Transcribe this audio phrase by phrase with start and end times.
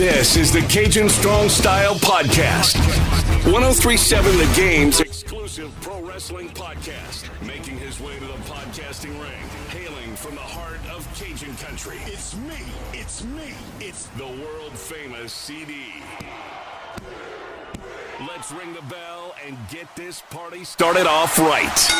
[0.00, 2.74] This is the Cajun Strong Style Podcast.
[3.52, 7.28] 1037 The Game's exclusive pro wrestling podcast.
[7.46, 9.42] Making his way to the podcasting ring.
[9.68, 11.98] Hailing from the heart of Cajun country.
[12.06, 12.56] It's me.
[12.94, 13.52] It's me.
[13.78, 15.92] It's the world famous CD.
[18.28, 21.90] Let's ring the bell and get this party started off right.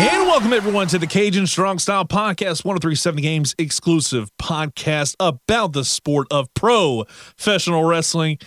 [0.00, 5.84] And welcome everyone to the Cajun Strong Style Podcast, 1037 Games exclusive podcast about the
[5.84, 8.38] sport of professional wrestling.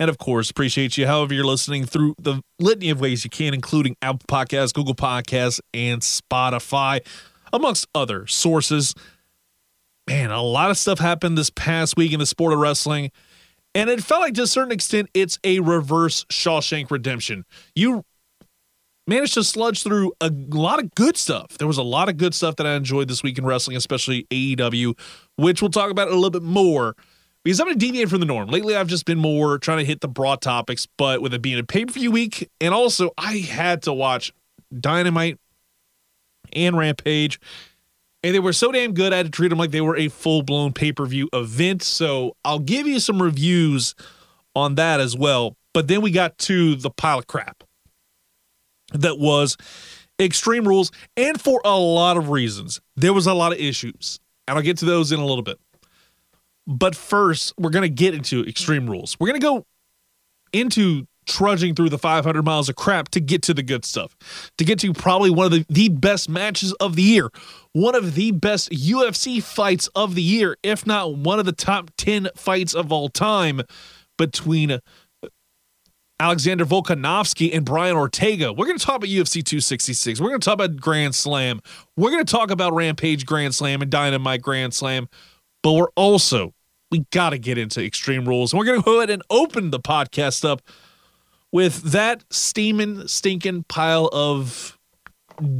[0.00, 3.54] And of course, appreciate you however you're listening through the litany of ways you can,
[3.54, 7.06] including Apple Podcasts, Google Podcasts, and Spotify,
[7.52, 8.94] amongst other sources.
[10.08, 13.12] Man, a lot of stuff happened this past week in the sport of wrestling.
[13.74, 17.44] And it felt like to a certain extent, it's a reverse Shawshank Redemption.
[17.74, 18.04] You
[19.06, 21.58] managed to sludge through a lot of good stuff.
[21.58, 24.26] There was a lot of good stuff that I enjoyed this week in wrestling, especially
[24.30, 24.98] AEW,
[25.36, 26.94] which we'll talk about a little bit more
[27.44, 28.48] because I'm going to deviate from the norm.
[28.48, 31.58] Lately, I've just been more trying to hit the broad topics, but with it being
[31.58, 34.32] a pay per view week, and also I had to watch
[34.78, 35.38] Dynamite
[36.52, 37.38] and Rampage
[38.24, 39.12] and they were so damn good.
[39.12, 41.82] I had to treat them like they were a full blown pay per view event.
[41.82, 43.94] So I'll give you some reviews
[44.56, 45.56] on that as well.
[45.74, 47.62] But then we got to the pile of crap
[48.92, 49.56] that was
[50.20, 54.56] Extreme Rules, and for a lot of reasons, there was a lot of issues, and
[54.56, 55.58] I'll get to those in a little bit.
[56.66, 59.16] But first, we're to get into Extreme Rules.
[59.18, 59.66] We're to go
[60.52, 64.16] into trudging through the 500 miles of crap to get to the good stuff,
[64.58, 67.30] to get to probably one of the, the best matches of the year,
[67.72, 71.90] one of the best UFC fights of the year, if not one of the top
[71.96, 73.62] 10 fights of all time
[74.16, 74.78] between
[76.20, 78.52] Alexander Volkanovski and Brian Ortega.
[78.52, 80.20] We're going to talk about UFC 266.
[80.20, 81.60] We're going to talk about Grand Slam.
[81.96, 85.08] We're going to talk about Rampage Grand Slam and Dynamite Grand Slam.
[85.62, 86.54] But we're also,
[86.90, 88.52] we got to get into Extreme Rules.
[88.52, 90.62] And we're going to go ahead and open the podcast up
[91.54, 94.76] with that steaming, stinking pile of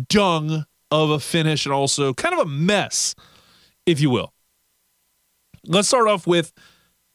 [0.08, 3.14] dung of a finish and also kind of a mess,
[3.86, 4.32] if you will.
[5.64, 6.52] Let's start off with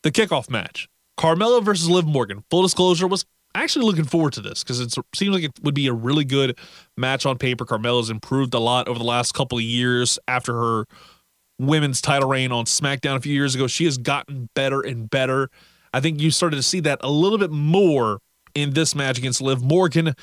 [0.03, 0.87] the kickoff match.
[1.19, 2.45] Carmella versus Liv Morgan.
[2.49, 5.87] Full disclosure was actually looking forward to this because it seems like it would be
[5.87, 6.57] a really good
[6.95, 7.65] match on paper.
[7.65, 10.85] Carmella's improved a lot over the last couple of years after her
[11.59, 13.67] women's title reign on SmackDown a few years ago.
[13.67, 15.49] She has gotten better and better.
[15.93, 18.21] I think you started to see that a little bit more
[18.55, 20.13] in this match against Liv Morgan.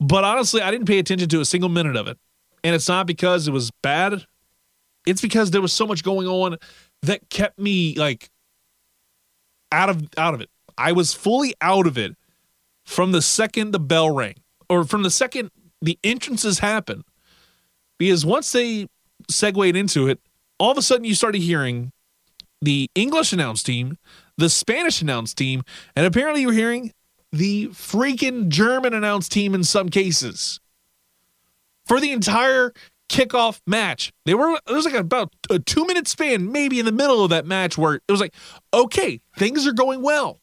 [0.00, 2.18] But honestly, I didn't pay attention to a single minute of it.
[2.64, 4.24] And it's not because it was bad.
[5.06, 6.56] It's because there was so much going on
[7.02, 8.30] that kept me like
[9.72, 10.50] out of out of it.
[10.76, 12.16] I was fully out of it
[12.84, 14.36] from the second the bell rang
[14.68, 15.50] or from the second
[15.80, 17.04] the entrances happened.
[17.98, 18.88] Because once they
[19.30, 20.20] segued into it,
[20.58, 21.92] all of a sudden you started hearing
[22.62, 23.96] the English announce team,
[24.36, 25.62] the Spanish announce team,
[25.96, 26.92] and apparently you were hearing
[27.32, 30.60] the freaking German announced team in some cases
[31.86, 32.72] for the entire
[33.08, 34.12] kickoff match.
[34.24, 37.30] They were there was like about a two minute span, maybe in the middle of
[37.30, 38.34] that match, where it was like,
[38.72, 40.40] okay, things are going well.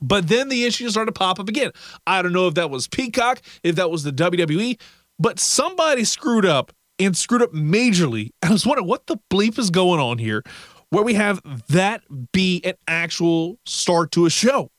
[0.00, 1.70] But then the issues started to pop up again.
[2.06, 4.78] I don't know if that was Peacock, if that was the WWE,
[5.18, 8.30] but somebody screwed up and screwed up majorly.
[8.42, 10.42] I was wondering what the bleep is going on here,
[10.90, 14.70] where we have that be an actual start to a show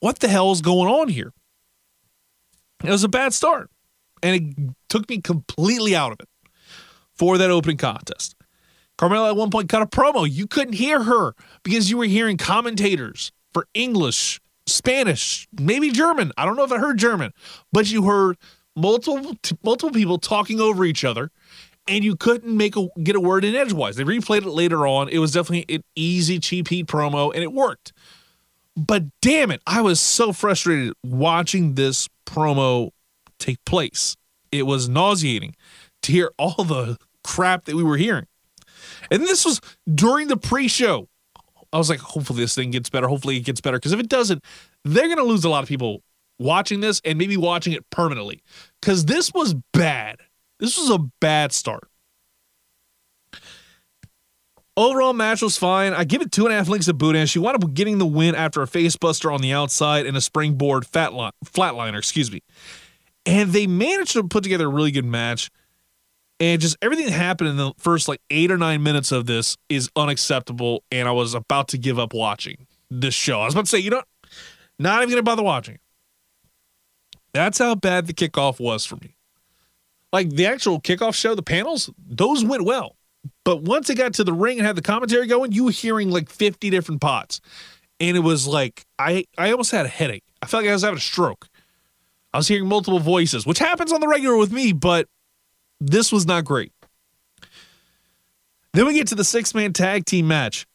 [0.00, 1.32] what the hell is going on here?
[2.84, 3.70] It was a bad start,
[4.22, 6.28] and it took me completely out of it
[7.14, 8.34] for that opening contest.
[8.98, 10.30] Carmella at one point cut a promo.
[10.30, 16.32] You couldn't hear her because you were hearing commentators for English, Spanish, maybe German.
[16.36, 17.32] I don't know if I heard German,
[17.72, 18.36] but you heard
[18.74, 21.30] multiple multiple people talking over each other,
[21.88, 23.96] and you couldn't make a get a word in edgewise.
[23.96, 25.08] They replayed it later on.
[25.08, 27.92] It was definitely an easy cheap heat promo, and it worked.
[28.76, 32.90] But damn it, I was so frustrated watching this promo
[33.38, 34.16] take place.
[34.52, 35.56] It was nauseating
[36.02, 38.26] to hear all the crap that we were hearing.
[39.10, 39.60] And this was
[39.92, 41.08] during the pre show.
[41.72, 43.08] I was like, hopefully this thing gets better.
[43.08, 43.78] Hopefully it gets better.
[43.78, 44.44] Because if it doesn't,
[44.84, 46.02] they're going to lose a lot of people
[46.38, 48.42] watching this and maybe watching it permanently.
[48.80, 50.18] Because this was bad.
[50.60, 51.88] This was a bad start.
[54.78, 55.94] Overall match was fine.
[55.94, 57.26] I give it two and a half links of Boudin.
[57.26, 60.86] She wound up getting the win after a facebuster on the outside and a springboard
[60.86, 62.42] fat line, flatliner, excuse me.
[63.24, 65.50] And they managed to put together a really good match.
[66.38, 69.56] And just everything that happened in the first like eight or nine minutes of this
[69.70, 70.84] is unacceptable.
[70.92, 73.40] And I was about to give up watching this show.
[73.40, 74.02] I was about to say, you know,
[74.78, 75.78] not even gonna bother watching.
[77.32, 79.16] That's how bad the kickoff was for me.
[80.12, 82.96] Like the actual kickoff show, the panels, those went well
[83.46, 86.10] But once it got to the ring and had the commentary going, you were hearing
[86.10, 87.40] like 50 different pots.
[88.00, 90.24] And it was like I I almost had a headache.
[90.42, 91.46] I felt like I was having a stroke.
[92.34, 95.06] I was hearing multiple voices, which happens on the regular with me, but
[95.80, 96.72] this was not great.
[98.72, 100.66] Then we get to the six man tag team match,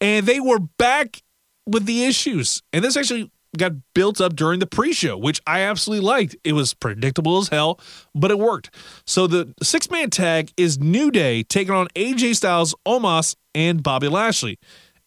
[0.00, 1.22] and they were back
[1.66, 2.62] with the issues.
[2.72, 6.36] And this actually got built up during the pre-show, which I absolutely liked.
[6.44, 7.80] It was predictable as hell,
[8.14, 8.74] but it worked.
[9.06, 14.58] So the six-man tag is New Day taking on AJ Styles, Omos, and Bobby Lashley.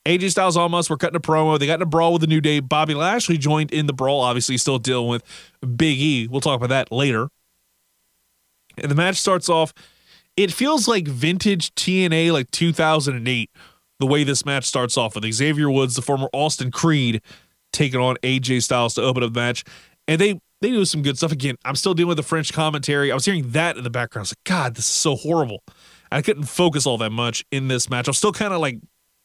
[0.05, 1.57] AJ Styles, Omos were cutting a promo.
[1.57, 2.59] They got in a brawl with the New Day.
[2.59, 5.23] Bobby Lashley joined in the brawl, obviously still dealing with
[5.61, 6.27] Big E.
[6.27, 7.29] We'll talk about that later.
[8.77, 9.73] And the match starts off.
[10.35, 13.49] It feels like vintage TNA, like 2008,
[13.99, 17.21] the way this match starts off with Xavier Woods, the former Austin Creed,
[17.73, 19.63] taking on AJ Styles to open up the match.
[20.07, 21.33] And they they do some good stuff.
[21.33, 23.11] Again, I'm still dealing with the French commentary.
[23.11, 24.21] I was hearing that in the background.
[24.21, 25.61] I was like, God, this is so horrible.
[26.09, 28.07] I couldn't focus all that much in this match.
[28.07, 28.79] I'm still kind of like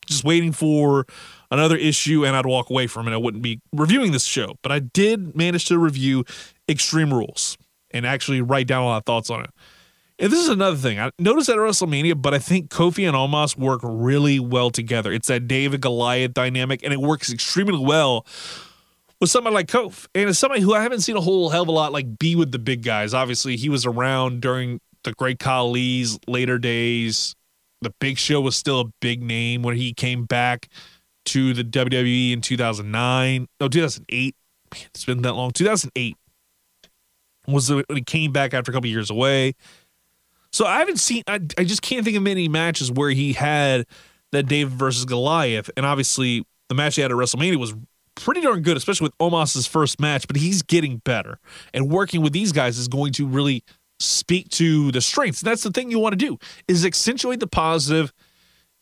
[0.07, 1.07] just waiting for
[1.51, 3.13] another issue and I'd walk away from it.
[3.13, 4.57] I wouldn't be reviewing this show.
[4.63, 6.25] But I did manage to review
[6.69, 7.57] Extreme Rules
[7.91, 9.51] and actually write down a lot of thoughts on it.
[10.21, 10.99] And this is another thing.
[10.99, 15.13] I noticed at WrestleMania, but I think Kofi and Omos work really well together.
[15.13, 18.27] It's that David Goliath dynamic, and it works extremely well
[19.21, 20.07] with somebody like Kofi.
[20.17, 22.35] And as somebody who I haven't seen a whole hell of a lot like be
[22.35, 23.15] with the big guys.
[23.15, 27.37] Obviously, he was around during the great Khali's later days.
[27.81, 30.69] The Big Show was still a big name when he came back
[31.27, 33.47] to the WWE in 2009.
[33.61, 34.35] No, 2008.
[34.75, 35.53] Man, it's been that long.
[35.53, 36.17] 2008
[37.47, 39.55] was when he came back after a couple years away.
[40.53, 41.23] So I haven't seen.
[41.27, 43.87] I, I just can't think of many matches where he had
[44.33, 47.75] that David versus Goliath, and obviously the match he had at WrestleMania was
[48.15, 50.27] pretty darn good, especially with Omos's first match.
[50.27, 51.39] But he's getting better,
[51.75, 53.63] and working with these guys is going to really
[54.01, 55.41] speak to the strengths.
[55.41, 58.13] That's the thing you want to do is accentuate the positive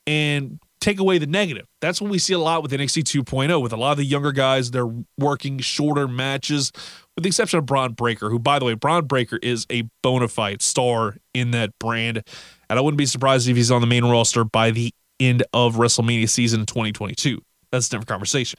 [0.07, 1.67] and take away the negative.
[1.81, 4.33] That's what we see a lot with NXT 2.0 with a lot of the younger
[4.33, 4.71] guys.
[4.71, 6.73] They're working shorter matches,
[7.15, 10.29] with the exception of Bron Breakker, who, by the way, Bron Breakker is a bona
[10.29, 12.23] fide star in that brand.
[12.69, 15.77] And I wouldn't be surprised if he's on the main roster by the end of
[15.77, 17.41] WrestleMania season 2022.
[17.71, 18.59] That's a different conversation.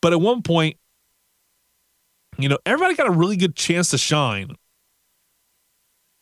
[0.00, 0.76] But at one point,
[2.38, 4.56] you know, everybody got a really good chance to shine.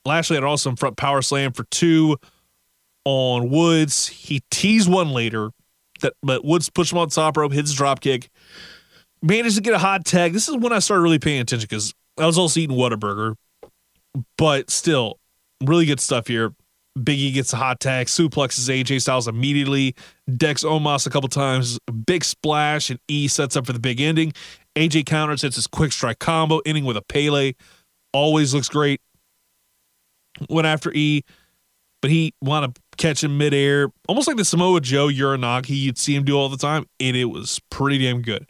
[0.04, 2.16] Lashley had an awesome front power slam for two
[3.10, 4.06] on Woods.
[4.06, 5.50] He teased one later,
[6.00, 8.30] that but Woods pushed him on top rope, hits drop kick
[9.22, 10.32] managed to get a hot tag.
[10.32, 13.34] This is when I started really paying attention because I was also eating Whataburger,
[14.36, 15.18] but still,
[15.62, 16.54] really good stuff here.
[16.98, 19.94] Biggie gets a hot tag, suplexes AJ Styles immediately,
[20.36, 24.32] decks Omos a couple times, big splash, and E sets up for the big ending.
[24.76, 27.52] AJ counters, hits his quick strike combo, ending with a Pele.
[28.12, 29.00] Always looks great.
[30.48, 31.22] Went after E,
[32.02, 36.24] but he wound up catching midair, almost like the Samoa Joe Uranage you'd see him
[36.24, 38.46] do all the time, and it was pretty damn good.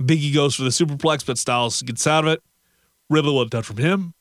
[0.00, 2.42] Biggie goes for the superplex, but Styles gets out of it.
[3.10, 4.14] Riddle will touch from him.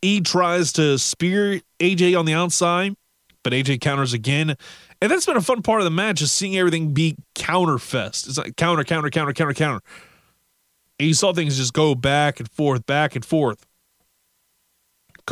[0.00, 2.96] E tries to spear AJ on the outside,
[3.42, 4.56] but AJ counters again.
[5.00, 8.26] And that's been a fun part of the match, is seeing everything be counterfest.
[8.26, 9.84] It's like counter, counter, counter, counter, counter.
[10.98, 13.66] And you saw things just go back and forth, back and forth.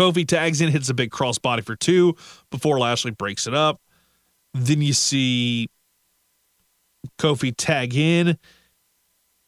[0.00, 2.16] Kofi tags in, hits a big crossbody for two
[2.50, 3.80] before Lashley breaks it up.
[4.54, 5.68] Then you see
[7.18, 8.38] Kofi tag in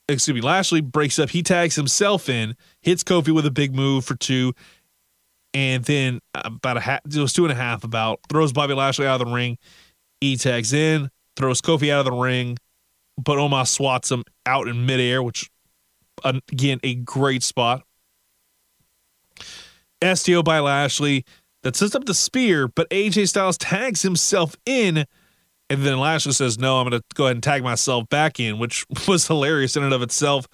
[0.09, 1.30] excuse me, Lashley breaks up.
[1.30, 4.52] He tags himself in, hits Kofi with a big move for two,
[5.54, 9.06] and then about a half, it was two and a half about, throws Bobby Lashley
[9.06, 9.59] out of the ring.
[10.21, 12.59] He tags in, throws Kofi out of the ring,
[13.16, 15.50] but Omos swats him out in midair, which,
[16.25, 17.85] again, a great spot.
[20.02, 21.25] STO by Lashley
[21.62, 25.06] that sets up the spear, but AJ Styles tags himself in
[25.73, 28.59] and then Lashley says, No, I'm going to go ahead and tag myself back in,
[28.59, 30.47] which was hilarious in and of itself.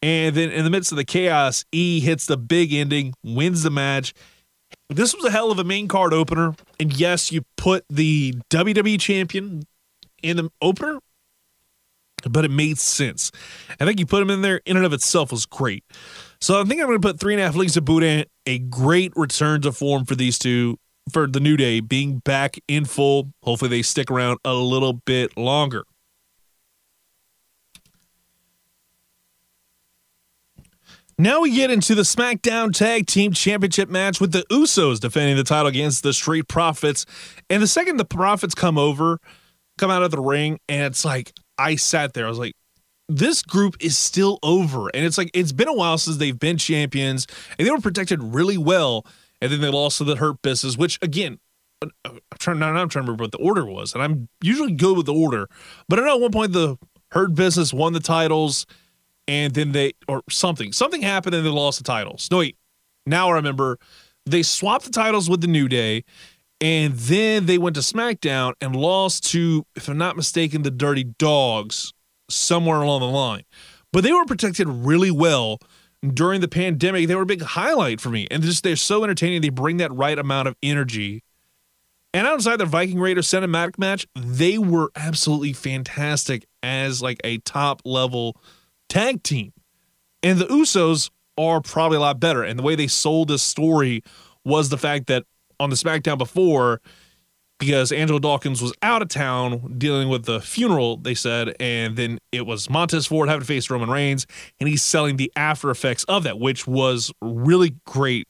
[0.00, 3.70] And then in the midst of the chaos, E hits the big ending, wins the
[3.70, 4.14] match.
[4.88, 6.54] This was a hell of a main card opener.
[6.78, 9.64] And yes, you put the WWE champion
[10.22, 11.00] in the opener,
[12.26, 13.30] but it made sense.
[13.78, 15.84] I think you put him in there in and of itself was great.
[16.40, 18.24] So I think I'm going to put three and a half links of Boudin.
[18.46, 20.78] A great return to form for these two
[21.12, 23.32] for the New Day being back in full.
[23.42, 25.84] Hopefully, they stick around a little bit longer.
[31.18, 35.44] Now we get into the SmackDown Tag Team Championship match with the Usos defending the
[35.44, 37.04] title against the Street Profits.
[37.50, 39.18] And the second the Profits come over,
[39.76, 42.24] come out of the ring, and it's like, I sat there.
[42.24, 42.54] I was like,
[43.16, 44.88] this group is still over.
[44.94, 47.26] And it's like, it's been a while since they've been champions,
[47.58, 49.04] and they were protected really well
[49.40, 51.38] and then they lost to the Hurt Business, which again,
[51.82, 55.06] I'm trying I'm trying to remember what the order was, and I'm usually good with
[55.06, 55.48] the order.
[55.88, 56.76] But I know at one point the
[57.12, 58.66] Hurt Business won the titles,
[59.26, 62.28] and then they or something something happened and they lost the titles.
[62.30, 62.56] No wait,
[63.06, 63.78] now I remember
[64.26, 66.04] they swapped the titles with the New Day,
[66.60, 71.04] and then they went to SmackDown and lost to, if I'm not mistaken, the Dirty
[71.04, 71.94] Dawgs
[72.30, 73.44] somewhere along the line.
[73.92, 75.58] But they were protected really well
[76.02, 77.08] during the pandemic.
[77.08, 79.42] They were a big highlight for me, and just they're so entertaining.
[79.42, 81.22] They bring that right amount of energy.
[82.12, 87.82] And outside the Viking Raiders cinematic match, they were absolutely fantastic as like a top
[87.84, 88.36] level
[88.88, 89.52] tag team.
[90.22, 92.42] And the Usos are probably a lot better.
[92.42, 94.02] And the way they sold this story
[94.44, 95.24] was the fact that
[95.60, 96.80] on the SmackDown before,
[97.60, 102.18] because Angelo Dawkins was out of town dealing with the funeral, they said, and then
[102.32, 104.26] it was Montez Ford having to face Roman Reigns,
[104.58, 108.26] and he's selling the after effects of that, which was really great.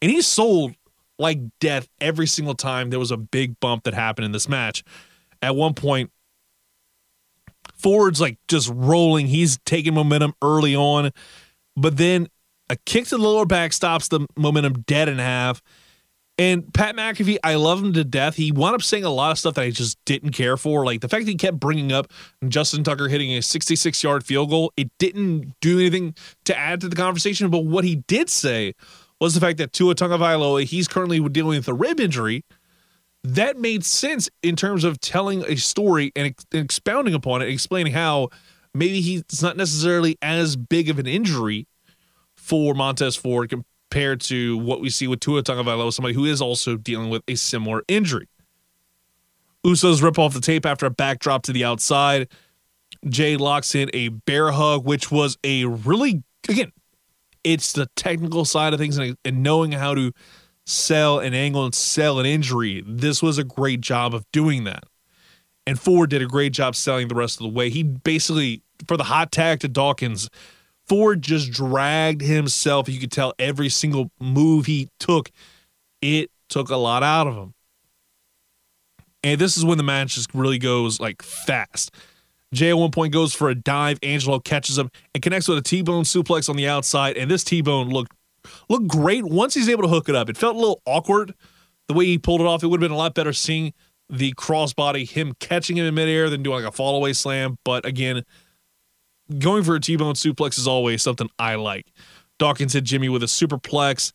[0.00, 0.74] And he sold
[1.18, 4.84] like death every single time there was a big bump that happened in this match.
[5.42, 6.12] At one point,
[7.74, 9.26] Ford's like just rolling.
[9.26, 11.10] He's taking momentum early on,
[11.76, 12.28] but then
[12.70, 15.62] a kick to the lower back stops the momentum dead in half.
[16.38, 18.36] And Pat McAfee, I love him to death.
[18.36, 20.84] He wound up saying a lot of stuff that I just didn't care for.
[20.84, 22.12] Like the fact that he kept bringing up
[22.46, 26.14] Justin Tucker hitting a 66 yard field goal, it didn't do anything
[26.44, 27.50] to add to the conversation.
[27.50, 28.74] But what he did say
[29.20, 32.44] was the fact that Tua Tagovailoa, he's currently dealing with a rib injury.
[33.24, 37.92] That made sense in terms of telling a story and, ex- expounding upon it, explaining
[37.92, 38.28] how
[38.72, 41.66] maybe he's not necessarily as big of an injury
[42.36, 43.50] for Montez Ford
[43.90, 47.34] compared to what we see with Tua Tagovailoa, somebody who is also dealing with a
[47.36, 48.28] similar injury.
[49.64, 52.28] Usos rip off the tape after a backdrop to the outside.
[53.08, 56.72] Jay locks in a bear hug, which was a really again
[57.44, 60.12] it's the technical side of things and, and knowing how to
[60.66, 62.82] sell an angle and sell an injury.
[62.86, 64.84] This was a great job of doing that.
[65.66, 67.70] And Ford did a great job selling the rest of the way.
[67.70, 70.28] He basically, for the hot tag to Dawkins,
[70.88, 72.88] Ford just dragged himself.
[72.88, 75.30] You could tell every single move he took,
[76.00, 77.54] it took a lot out of him.
[79.22, 81.90] And this is when the match just really goes like fast.
[82.54, 83.98] Jay at one point goes for a dive.
[84.02, 87.16] Angelo catches him and connects with a T-bone suplex on the outside.
[87.16, 88.12] And this T-bone looked
[88.68, 90.30] looked great once he's able to hook it up.
[90.30, 91.34] It felt a little awkward
[91.88, 92.62] the way he pulled it off.
[92.62, 93.74] It would have been a lot better seeing
[94.08, 97.58] the crossbody, him catching him in midair than doing like a fallaway slam.
[97.64, 98.22] But again,
[99.38, 101.86] going for a T-bone suplex is always something I like.
[102.38, 104.12] Dawkins hit Jimmy with a superplex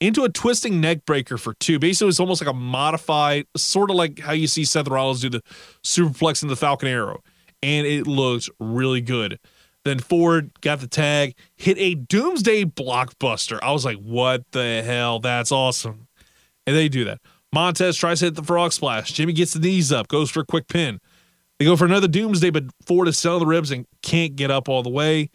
[0.00, 1.78] into a twisting neck breaker for two.
[1.78, 5.30] Basically, it's almost like a modified, sort of like how you see Seth Rollins do
[5.30, 5.42] the
[5.84, 7.22] superplex in the Falcon Arrow
[7.62, 9.38] and it looked really good.
[9.84, 13.58] Then Ford got the tag, hit a doomsday blockbuster.
[13.62, 15.20] I was like, what the hell?
[15.20, 16.08] That's awesome.
[16.66, 17.20] And they do that.
[17.52, 19.12] Montez tries to hit the frog splash.
[19.12, 20.98] Jimmy gets the knees up, goes for a quick pin.
[21.58, 24.68] They go for another doomsday, but Ford is selling the ribs and can't get up
[24.68, 25.30] all the way.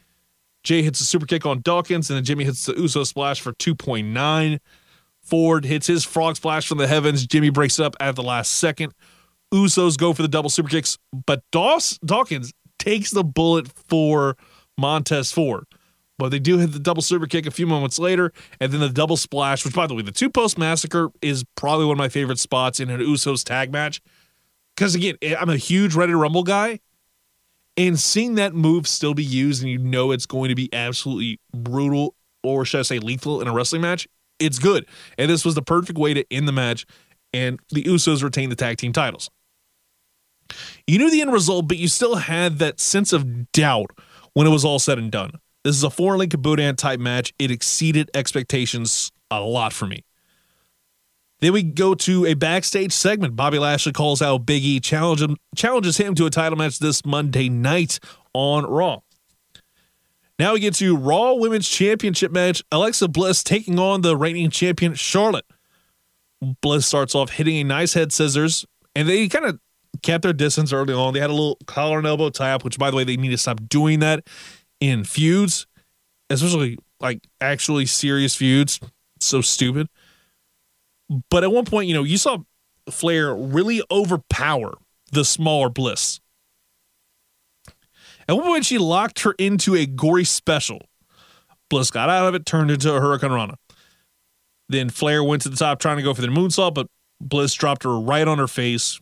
[0.64, 3.54] Jay hits a super kick on Dawkins, and then Jimmy hits the Uso splash for
[3.54, 4.60] 2.9.
[5.24, 7.26] Ford hits his frog splash from the heavens.
[7.26, 8.94] Jimmy breaks up at the last second.
[9.54, 14.38] Usos go for the double super kicks, but Doss, Dawkins takes the bullet for
[14.78, 15.66] Montez Ford.
[16.18, 18.90] But they do hit the double super kick a few moments later, and then the
[18.90, 22.10] double splash, which, by the way, the two post massacre is probably one of my
[22.10, 24.02] favorite spots in an Usos tag match.
[24.82, 26.80] Because again, eh, I'm a huge Ready Rumble guy,
[27.78, 31.40] and seeing that move still be used, and you know it's going to be absolutely
[31.54, 34.08] brutal, or should I say lethal in a wrestling match,
[34.40, 34.88] it's good.
[35.20, 36.88] And this was the perfect way to end the match,
[37.32, 39.30] and the Usos retain the tag team titles.
[40.88, 43.92] You knew the end result, but you still had that sense of doubt
[44.34, 45.34] when it was all said and done.
[45.64, 47.36] This is a four link Boudin type match.
[47.38, 50.04] It exceeded expectations a lot for me.
[51.42, 53.36] Then we go to a backstage segment.
[53.36, 58.00] Bobby Lashley calls out Big E, challenges him to a title match this Monday night
[58.34, 59.00] on Raw.
[60.38, 62.64] Now we get to Raw Women's Championship match.
[62.72, 65.46] Alexa Bliss taking on the reigning champion Charlotte.
[66.62, 69.60] Bliss starts off hitting a nice head scissors, and they kind of
[70.02, 71.14] kept their distance early on.
[71.14, 73.38] They had a little collar and elbow tap, which, by the way, they need to
[73.38, 74.28] stop doing that
[74.80, 75.68] in feuds,
[76.30, 78.80] especially like actually serious feuds.
[79.18, 79.88] It's so stupid.
[81.30, 82.40] But at one point, you know, you saw
[82.90, 84.78] Flair really overpower
[85.12, 86.20] the smaller Bliss.
[88.30, 90.80] At one point, she locked her into a gory special.
[91.70, 93.56] Bliss got out of it, turned into a Hurricane Rana.
[94.70, 96.88] Then Flair went to the top trying to go for the moonsault, but
[97.20, 99.00] Bliss dropped her right on her face,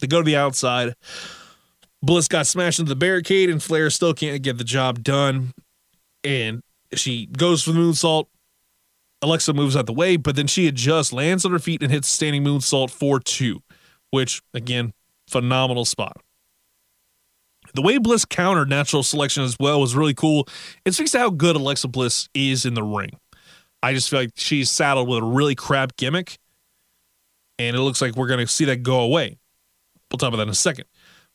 [0.00, 0.94] they go to the outside.
[2.02, 5.52] Bliss got smashed into the barricade, and Flair still can't get the job done.
[6.24, 6.62] And
[6.94, 8.26] she goes for the moonsault.
[9.22, 12.08] Alexa moves out the way, but then she adjusts, lands on her feet, and hits
[12.08, 13.62] standing moonsault 4 2,
[14.10, 14.92] which, again,
[15.28, 16.20] phenomenal spot.
[17.74, 20.46] The way Bliss countered natural selection as well was really cool.
[20.84, 23.12] It speaks to how good Alexa Bliss is in the ring.
[23.82, 26.38] I just feel like she's saddled with a really crap gimmick,
[27.58, 29.38] and it looks like we're going to see that go away.
[30.10, 30.84] We'll talk about that in a second.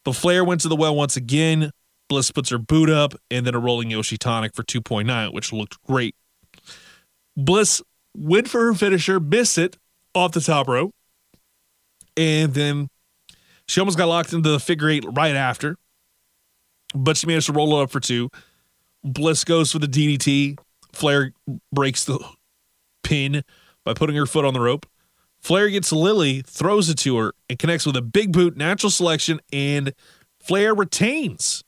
[0.05, 1.71] But Flair went to the well once again.
[2.09, 5.81] Bliss puts her boot up, and then a rolling Yoshi tonic for 2.9, which looked
[5.83, 6.15] great.
[7.37, 7.81] Bliss
[8.15, 9.77] went for her finisher, missed it
[10.15, 10.93] off the top rope,
[12.17, 12.89] and then
[13.67, 15.77] she almost got locked into the figure eight right after,
[16.95, 18.29] but she managed to roll it up for two.
[19.03, 20.57] Bliss goes for the DDT.
[20.93, 21.31] Flair
[21.71, 22.19] breaks the
[23.03, 23.43] pin
[23.85, 24.87] by putting her foot on the rope.
[25.39, 29.39] Flair gets Lilly, throws it to her, and connects with a big boot, natural selection,
[29.53, 29.93] and
[30.39, 31.63] Flair retains.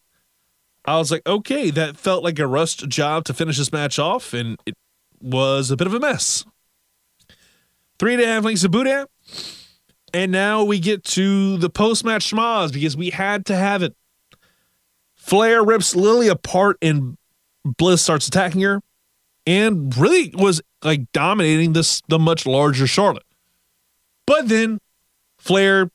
[0.86, 4.34] I was like, okay, that felt like a rushed job to finish this match off,
[4.34, 4.74] and it
[5.22, 6.46] was a bit of a mess.
[7.98, 9.06] Three and a half links of Boudin.
[10.14, 13.96] And now we get to the post match schmaz because we had to have it.
[15.16, 17.18] Flair rips Lilly apart and
[17.64, 18.82] Bliss starts attacking her
[19.46, 23.26] and really was like dominating this the much larger Charlotte.
[24.26, 24.80] But then
[25.38, 25.92] Flair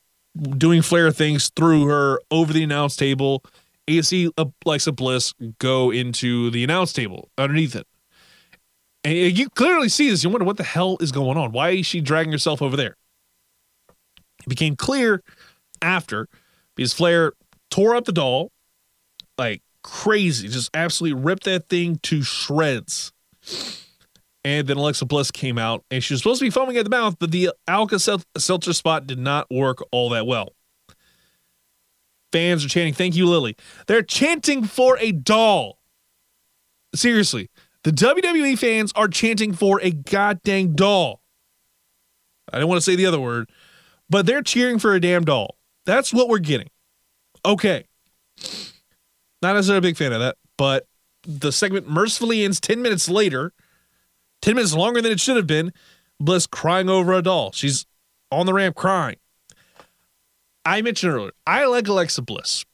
[0.57, 3.43] doing Flair things threw her over the announce table.
[4.01, 4.31] See
[4.65, 7.87] Alexa uh, Bliss go into the announce table underneath it.
[9.05, 10.23] And you clearly see this.
[10.23, 11.51] You wonder what the hell is going on.
[11.51, 12.97] Why is she dragging herself over there?
[14.41, 15.21] It became clear
[15.81, 16.27] after
[16.75, 17.33] because Flair
[17.69, 18.51] tore up the doll
[19.37, 23.13] like crazy, just absolutely ripped that thing to shreds.
[24.43, 26.89] And then Alexa Bliss came out and she was supposed to be foaming at the
[26.89, 30.53] mouth, but the Alka Seltzer spot did not work all that well.
[32.31, 33.55] Fans are chanting, Thank you, Lilly.
[33.87, 35.79] They're chanting for a doll.
[36.93, 37.49] Seriously,
[37.85, 41.21] the WWE fans are chanting for a goddamn doll.
[42.51, 43.47] I don't want to say the other word,
[44.09, 45.55] but they're cheering for a damn doll.
[45.85, 46.69] That's what we're getting.
[47.45, 47.85] Okay.
[49.43, 50.87] Not necessarily a big fan of that, but
[51.27, 53.53] the segment mercifully ends 10 minutes later,
[54.41, 55.71] 10 minutes longer than it should have been.
[56.19, 57.51] Bliss crying over a doll.
[57.51, 57.85] She's
[58.31, 59.17] on the ramp crying.
[60.65, 62.65] I mentioned earlier, I like Alexa Bliss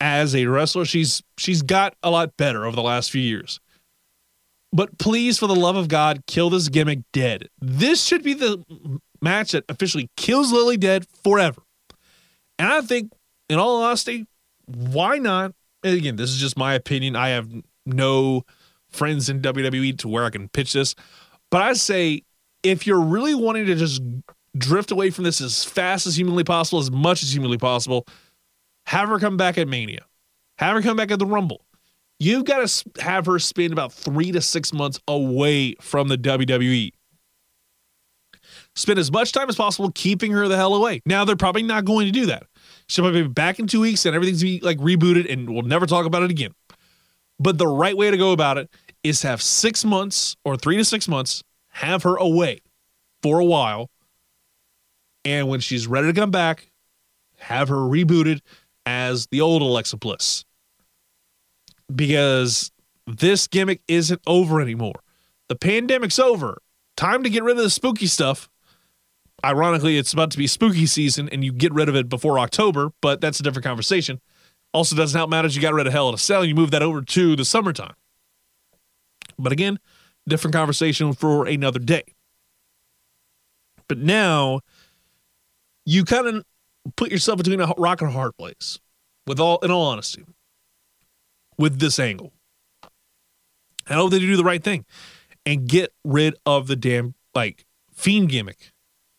[0.00, 0.84] as a wrestler.
[0.84, 3.60] She's she's got a lot better over the last few years.
[4.72, 7.48] But please, for the love of God, kill this gimmick dead.
[7.60, 8.64] This should be the
[9.20, 11.62] match that officially kills Lilly dead forever.
[12.58, 13.12] And I think,
[13.48, 14.26] in all honesty,
[14.66, 15.52] why not?
[15.82, 17.16] And again, this is just my opinion.
[17.16, 17.48] I have
[17.86, 18.44] no
[18.90, 20.94] friends in WWE to where I can pitch this.
[21.50, 22.22] But I say,
[22.62, 24.02] if you're really wanting to just
[24.56, 28.06] drift away from this as fast as humanly possible, as much as humanly possible,
[28.86, 30.04] have her come back at Mania.
[30.58, 31.64] Have her come back at the Rumble.
[32.20, 36.92] You've got to have her spend about three to six months away from the WWE.
[38.76, 41.00] Spend as much time as possible keeping her the hell away.
[41.06, 42.44] Now, they're probably not going to do that.
[42.88, 45.86] She'll probably be back in two weeks and everything's be like rebooted and we'll never
[45.86, 46.52] talk about it again.
[47.38, 48.70] But the right way to go about it
[49.02, 52.60] is have six months or three to six months, have her away
[53.22, 53.88] for a while.
[55.24, 56.70] And when she's ready to come back,
[57.38, 58.40] have her rebooted
[58.84, 60.44] as the old Alexa Bliss
[61.94, 62.70] because
[63.06, 65.00] this gimmick isn't over anymore.
[65.48, 66.62] The pandemic's over.
[66.96, 68.48] Time to get rid of the spooky stuff.
[69.44, 72.92] Ironically, it's about to be spooky season and you get rid of it before October,
[73.00, 74.20] but that's a different conversation.
[74.72, 76.82] Also, doesn't help matters you got rid of Hell in a Cell, you move that
[76.82, 77.94] over to the summertime.
[79.38, 79.78] But again,
[80.28, 82.04] different conversation for another day.
[83.88, 84.60] But now
[85.84, 86.44] you kind of
[86.96, 88.78] put yourself between a rock and a hard place.
[89.26, 90.24] With all in all honesty
[91.60, 92.32] with this angle.
[93.86, 94.86] I hope they do the right thing
[95.44, 98.72] and get rid of the damn like fiend gimmick.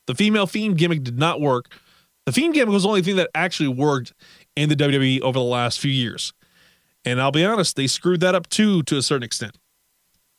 [0.07, 1.71] The female fiend gimmick did not work.
[2.25, 4.13] The fiend gimmick was the only thing that actually worked
[4.55, 6.33] in the WWE over the last few years.
[7.05, 9.57] And I'll be honest, they screwed that up too to a certain extent.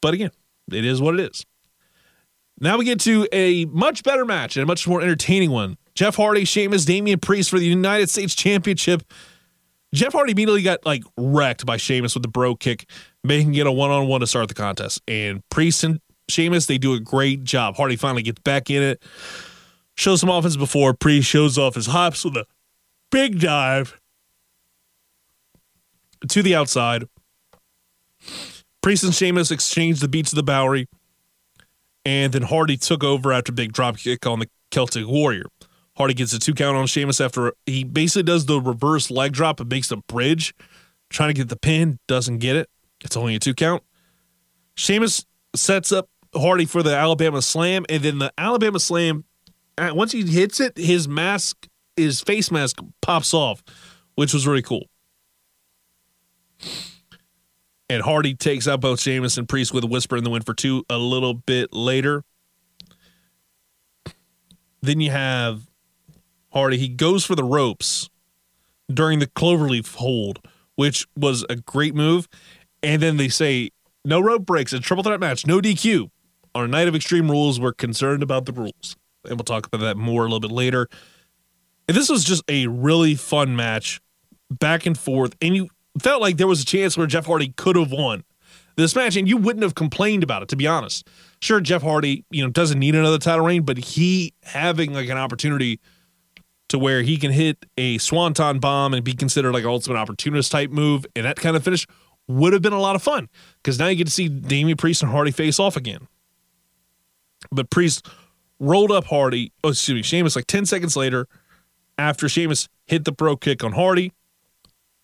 [0.01, 0.31] But again,
[0.73, 1.47] it is what it is.
[2.61, 5.77] Now we get to a much better match and a much more entertaining one.
[5.95, 9.03] Jeff Hardy, Sheamus, Damian Priest for the United States Championship
[9.95, 12.89] Jeff Hardy immediately got like wrecked by Sheamus with the bro kick,
[13.23, 15.03] making it a one on one to start the contest.
[15.07, 17.77] And Priest and Sheamus, they do a great job.
[17.77, 19.03] Hardy finally gets back in it,
[19.97, 22.47] shows some offense before Priest shows off his hops with a
[23.11, 24.01] big dive
[26.29, 27.05] to the outside.
[28.83, 30.87] Priest and Sheamus exchanged the beats of the Bodhrán,
[32.05, 35.47] and then Hardy took over after a big drop kick on the Celtic Warrior.
[35.97, 39.61] Hardy gets a two count on Sheamus after he basically does the reverse leg drop
[39.61, 40.55] and makes the bridge,
[41.11, 42.69] trying to get the pin, doesn't get it.
[43.05, 43.83] It's only a two count.
[44.75, 49.25] Sheamus sets up Hardy for the Alabama Slam, and then the Alabama Slam.
[49.77, 53.63] uh, Once he hits it, his mask, his face mask, pops off,
[54.15, 54.87] which was really cool.
[57.91, 60.55] And Hardy takes out both Sheamus and Priest with a whisper in the win for
[60.55, 62.25] two a little bit later.
[64.81, 65.69] Then you have
[66.53, 66.79] Hardy.
[66.79, 68.11] He goes for the ropes
[68.93, 70.41] during the Cloverleaf hold,
[70.77, 72.29] which was a great move.
[72.83, 73.71] And then they say
[74.05, 76.11] no rope breaks, a triple threat match, no DQ.
[76.55, 78.97] Our night of extreme rules, we're concerned about the rules.
[79.25, 80.89] And we'll talk about that more a little bit later.
[81.89, 84.01] And this was just a really fun match,
[84.51, 85.35] back and forth.
[85.41, 85.69] And you
[86.01, 88.25] felt like there was a chance where Jeff Hardy could have won
[88.77, 91.07] this match, and you wouldn't have complained about it, to be honest.
[91.41, 95.19] Sure, Jeff Hardy, you know, doesn't need another title reign, but he having like an
[95.19, 95.81] opportunity
[96.73, 100.51] to where he can hit a swanton bomb and be considered like an ultimate opportunist
[100.51, 101.87] type move and that kind of finish
[102.29, 103.29] would have been a lot of fun
[103.63, 106.09] because now you get to see Damian Priest and Hardy face off again.
[107.51, 108.09] But Priest
[108.59, 111.29] rolled up Hardy, oh, excuse me, Sheamus like 10 seconds later
[111.99, 114.15] after Sheamus hit the pro kick on Hardy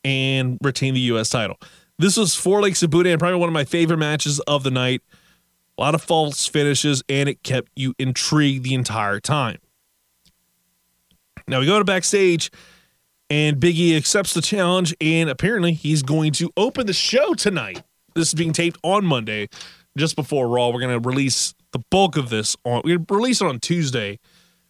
[0.02, 1.28] and retained the U.S.
[1.28, 1.58] title.
[1.98, 4.70] This was Four Lakes of Boudin and probably one of my favorite matches of the
[4.70, 5.02] night.
[5.76, 9.58] A lot of false finishes, and it kept you intrigued the entire time.
[11.48, 12.50] Now we go to backstage,
[13.30, 17.82] and Biggie accepts the challenge, and apparently he's going to open the show tonight.
[18.14, 19.48] This is being taped on Monday,
[19.96, 20.68] just before Raw.
[20.68, 22.82] We're going to release the bulk of this on.
[22.84, 24.18] We release it on Tuesday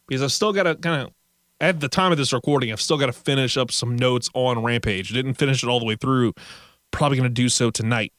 [0.06, 1.12] because I've still got to kind of.
[1.60, 4.62] At the time of this recording, I've still got to finish up some notes on
[4.62, 5.12] Rampage.
[5.12, 6.32] Didn't finish it all the way through.
[6.92, 8.12] Probably going to do so tonight.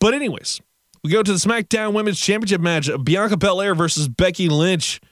[0.00, 0.62] But anyways,
[1.04, 5.02] we go to the SmackDown Women's Championship match: Bianca Belair versus Becky Lynch.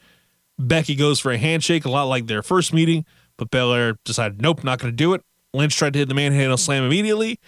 [0.58, 3.04] Becky goes for a handshake, a lot like their first meeting,
[3.36, 5.22] but Belair decided, nope, not going to do it.
[5.52, 7.38] Lynch tried to hit the manhandle slam immediately,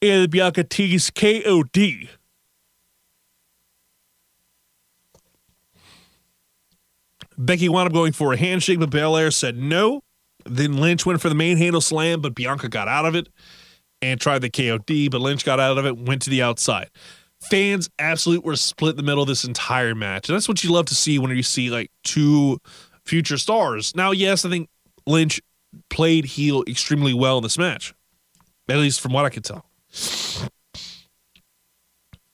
[0.00, 2.08] and Bianca teased KOD.
[7.36, 10.02] Becky wound up going for a handshake, but Belair said no.
[10.44, 13.28] Then Lynch went for the manhandle slam, but Bianca got out of it
[14.00, 16.90] and tried the KOD, but Lynch got out of it, went to the outside
[17.50, 20.28] fans absolutely were split in the middle of this entire match.
[20.28, 22.58] And that's what you love to see when you see like two
[23.04, 23.94] future stars.
[23.94, 24.68] Now, yes, I think
[25.06, 25.40] Lynch
[25.90, 27.94] played heel extremely well in this match,
[28.68, 29.66] at least from what I could tell.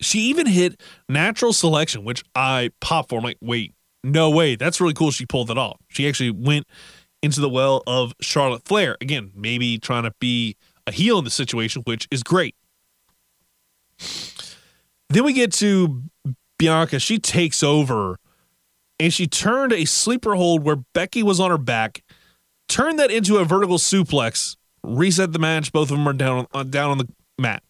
[0.01, 3.18] She even hit natural selection, which I popped for.
[3.18, 4.57] I'm like, wait, no way.
[4.57, 5.11] That's really cool.
[5.11, 5.79] She pulled it off.
[5.88, 6.66] She actually went
[7.23, 8.96] into the well of Charlotte Flair.
[9.01, 12.55] Again, maybe trying to be a heel in the situation, which is great.
[15.11, 16.05] Then we get to
[16.59, 17.01] Bianca.
[17.01, 18.16] She takes over
[19.01, 22.05] and she turned a sleeper hold where Becky was on her back,
[22.68, 25.73] turned that into a vertical suplex, reset the match.
[25.73, 27.64] Both of them are down on, uh, down on the mat.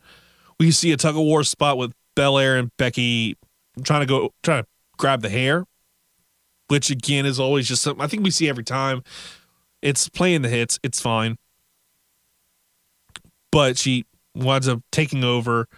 [0.59, 3.39] We see a tug of war spot with Belair and Becky
[3.85, 5.65] trying to go, trying to grab the hair,
[6.69, 9.03] which again is always just something I think we see every time.
[9.81, 10.79] It's playing the hits.
[10.83, 11.37] It's fine.
[13.51, 15.69] But she winds up taking over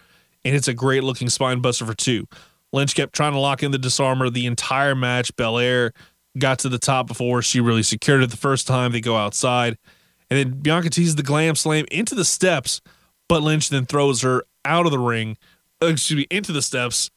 [0.45, 2.27] and it's a great looking spine buster for two.
[2.71, 5.35] Lynch kept trying to lock in the disarmer the entire match.
[5.35, 5.93] Belair
[6.37, 8.91] got to the top before she really secured it the first time.
[8.91, 9.77] They go outside.
[10.29, 12.81] And then Bianca teases the glam slam into the steps,
[13.29, 15.37] but Lynch then throws her out of the ring,
[15.81, 17.11] uh, excuse me, into the steps.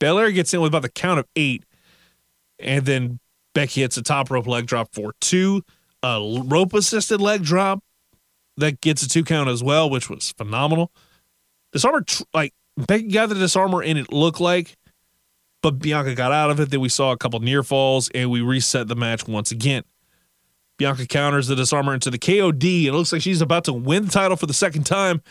[0.00, 1.64] Belair gets in with about the count of eight.
[2.58, 3.18] And then
[3.54, 5.62] Becky hits a top rope leg drop for two.
[6.02, 7.82] A rope assisted leg drop
[8.56, 10.90] that gets a two count as well, which was phenomenal.
[11.72, 12.04] Disarmer,
[12.34, 14.76] like Becky got the disarmer and it looked like,
[15.62, 16.70] but Bianca got out of it.
[16.70, 19.84] Then we saw a couple near falls and we reset the match once again.
[20.78, 22.86] Bianca counters the disarmer into the KOD.
[22.86, 25.22] It looks like she's about to win the title for the second time.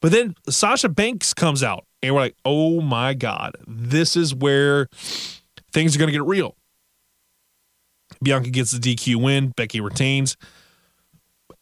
[0.00, 4.86] But then Sasha Banks comes out and we're like, oh my God, this is where
[5.72, 6.56] things are going to get real.
[8.22, 9.48] Bianca gets the DQ win.
[9.56, 10.36] Becky retains.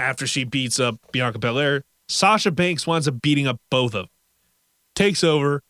[0.01, 4.09] After she beats up Bianca Belair, Sasha Banks winds up beating up both of them
[4.99, 5.63] takes over,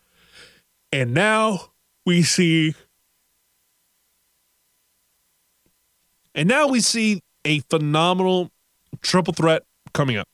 [0.90, 1.60] and now
[2.06, 2.74] we see,
[6.34, 8.50] and now we see a phenomenal
[9.02, 10.26] triple threat coming up.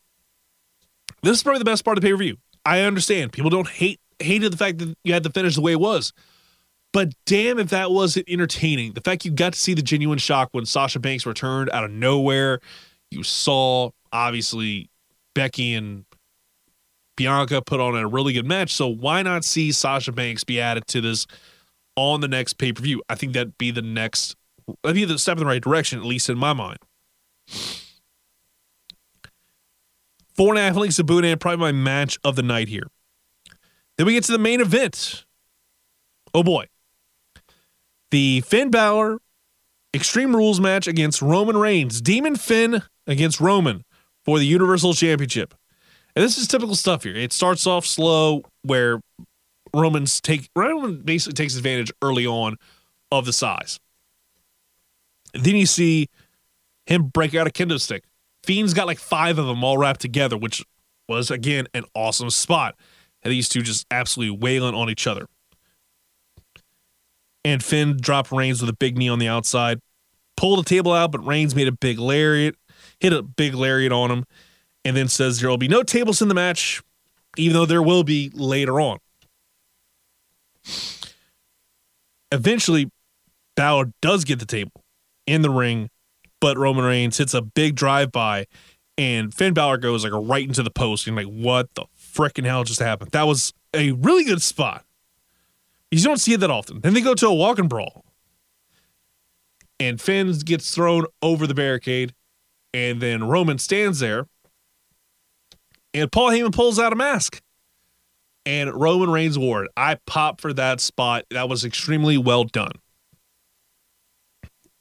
[1.23, 2.37] This is probably the best part of the pay per view.
[2.65, 5.73] I understand people don't hate hated the fact that you had to finish the way
[5.73, 6.13] it was,
[6.93, 8.93] but damn if that wasn't entertaining.
[8.93, 11.91] The fact you got to see the genuine shock when Sasha Banks returned out of
[11.91, 12.61] nowhere.
[13.11, 14.89] You saw obviously
[15.35, 16.05] Becky and
[17.17, 18.73] Bianca put on a really good match.
[18.73, 21.27] So why not see Sasha Banks be added to this
[21.97, 23.03] on the next pay per view?
[23.09, 24.37] I think that'd be the next,
[24.83, 26.79] that'd be the step in the right direction, at least in my mind.
[30.35, 32.89] Four and a half links to Boudin, probably my match of the night here.
[33.97, 35.25] Then we get to the main event
[36.35, 36.67] Oh boy.
[38.11, 39.19] The Finn Balor
[39.95, 42.01] Extreme Rules match against Roman Reigns.
[42.01, 43.85] Demon Finn against Roman
[44.25, 45.55] for the Universal Championship.
[46.17, 47.17] And this is typical stuff here.
[47.17, 49.01] It starts off slow where
[49.75, 52.57] Roman's take Roman basically takes advantage early on
[53.11, 53.81] of the size.
[55.35, 56.09] then you see
[56.87, 58.05] him break out a kendo stick.
[58.45, 60.65] Fiend's got like five of them all wrapped together, which
[61.09, 62.77] was again an awesome spot.
[63.23, 65.27] And these two just absolutely wailing on each other.
[67.45, 69.81] And Finn dropped Reigns with a big knee on the outside,
[70.37, 72.55] pulled the table out, but Reigns made a big lariat,
[73.01, 74.25] hit a big lariat on him,
[74.85, 76.83] and then says there will be no tables in the match,
[77.37, 78.99] even though there will be later on.
[82.31, 82.91] Eventually,
[83.57, 84.85] Balor does get the table
[85.27, 85.91] in the ring,
[86.41, 88.47] but Roman Reigns hits a big drive by,
[88.99, 91.07] and Finn Balor goes like right into the post.
[91.07, 93.13] And like, what the freaking hell just happened?
[93.13, 94.85] That was a really good spot.
[95.91, 96.81] You don't see it that often.
[96.81, 98.05] Then they go to a walk and brawl,
[99.79, 102.15] and Finn gets thrown over the barricade,
[102.73, 104.27] and then Roman stands there,
[105.95, 107.41] and Paul Heyman pulls out a mask
[108.45, 109.69] and Roman Reigns Ward.
[109.77, 111.25] I pop for that spot.
[111.31, 112.73] That was extremely well done.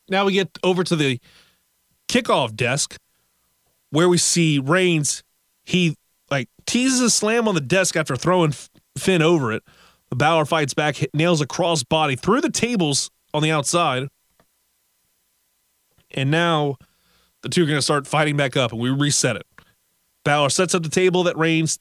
[0.10, 1.20] Now we get over to the
[2.10, 2.98] kickoff desk
[3.92, 5.24] where we see Reigns.
[5.64, 5.96] He
[6.30, 8.54] like teases a slam on the desk after throwing
[8.98, 9.64] Finn over it.
[10.12, 14.10] Balor fights back, nails a cross body through the tables on the outside.
[16.12, 16.76] And now
[17.42, 19.48] the two are going to start fighting back up, and we reset it.
[20.24, 21.80] Balor sets up the table that Reigns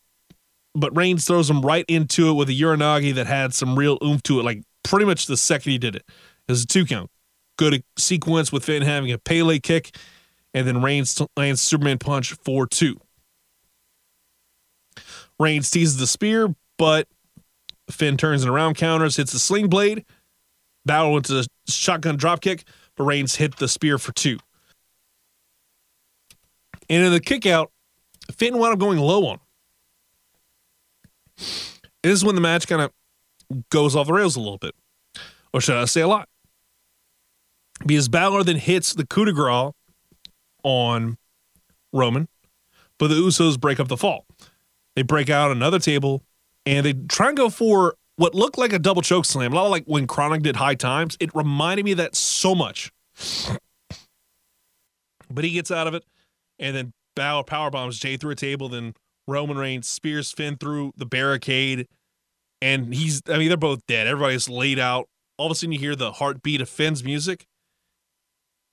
[0.74, 4.22] but Reigns throws him right into it with a Uranage that had some real oomph
[4.24, 6.05] to it, like pretty much the second he did it.
[6.48, 7.11] It was a two count.
[7.59, 9.96] Good sequence with Finn having a Pele kick,
[10.55, 12.98] and then Reigns lands Superman punch 4 2.
[15.38, 17.07] Reigns teases the spear, but
[17.90, 20.05] Finn turns and around counters, hits the sling blade.
[20.85, 22.64] Battle into the shotgun dropkick,
[22.96, 24.38] but Reigns hit the spear for two.
[26.88, 27.70] And in the kick out,
[28.30, 29.40] Finn wound up going low on.
[31.37, 32.92] This is when the match kind of
[33.70, 34.74] goes off the rails a little bit.
[35.52, 36.28] Or should I say a lot?
[37.85, 39.72] Because Balor then hits the coup de grace
[40.62, 41.18] on
[41.92, 42.28] Roman,
[42.98, 44.26] but the Usos break up the fall.
[44.94, 46.22] They break out another table
[46.64, 49.52] and they try and go for what looked like a double choke slam.
[49.52, 51.16] A lot like when Kronik did high times.
[51.18, 52.92] It reminded me that so much.
[55.30, 56.04] But he gets out of it,
[56.58, 58.94] and then Balor power bombs Jay through a table, then
[59.27, 61.87] Roman Reigns spears Finn through the barricade,
[62.61, 64.07] and he's, I mean, they're both dead.
[64.07, 65.09] Everybody's laid out.
[65.37, 67.46] All of a sudden, you hear the heartbeat of Finn's music,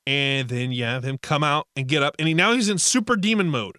[0.05, 2.77] and then you have him come out and get up, and he now he's in
[2.77, 3.77] super demon mode.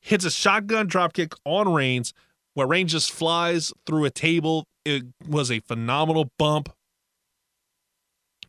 [0.00, 2.12] Hits a shotgun dropkick on Reigns,
[2.54, 4.66] where Reigns just flies through a table.
[4.84, 6.70] It was a phenomenal bump.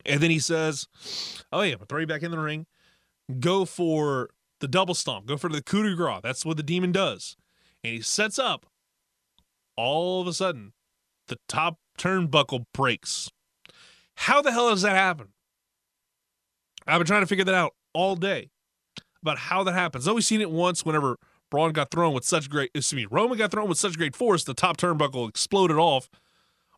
[0.05, 0.87] And then he says,
[1.51, 2.65] Oh, yeah, throw you back in the ring.
[3.39, 4.29] Go for
[4.61, 5.25] the double stomp.
[5.25, 6.21] Go for the coup de grace.
[6.23, 7.35] That's what the demon does
[7.83, 8.65] and he sets up.
[9.75, 10.73] All of a sudden,
[11.27, 13.29] the top turnbuckle breaks.
[14.15, 15.29] How the hell does that happen?
[16.85, 18.49] I've been trying to figure that out all day
[19.21, 20.07] about how that happens.
[20.07, 21.17] I've always seen it once whenever
[21.49, 24.43] Braun got thrown with such great, excuse me, Roman got thrown with such great force,
[24.43, 26.09] the top turnbuckle exploded off,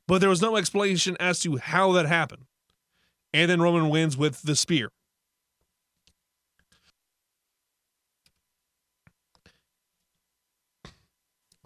[0.07, 2.45] but there was no explanation as to how that happened.
[3.33, 4.89] And then Roman wins with the spear.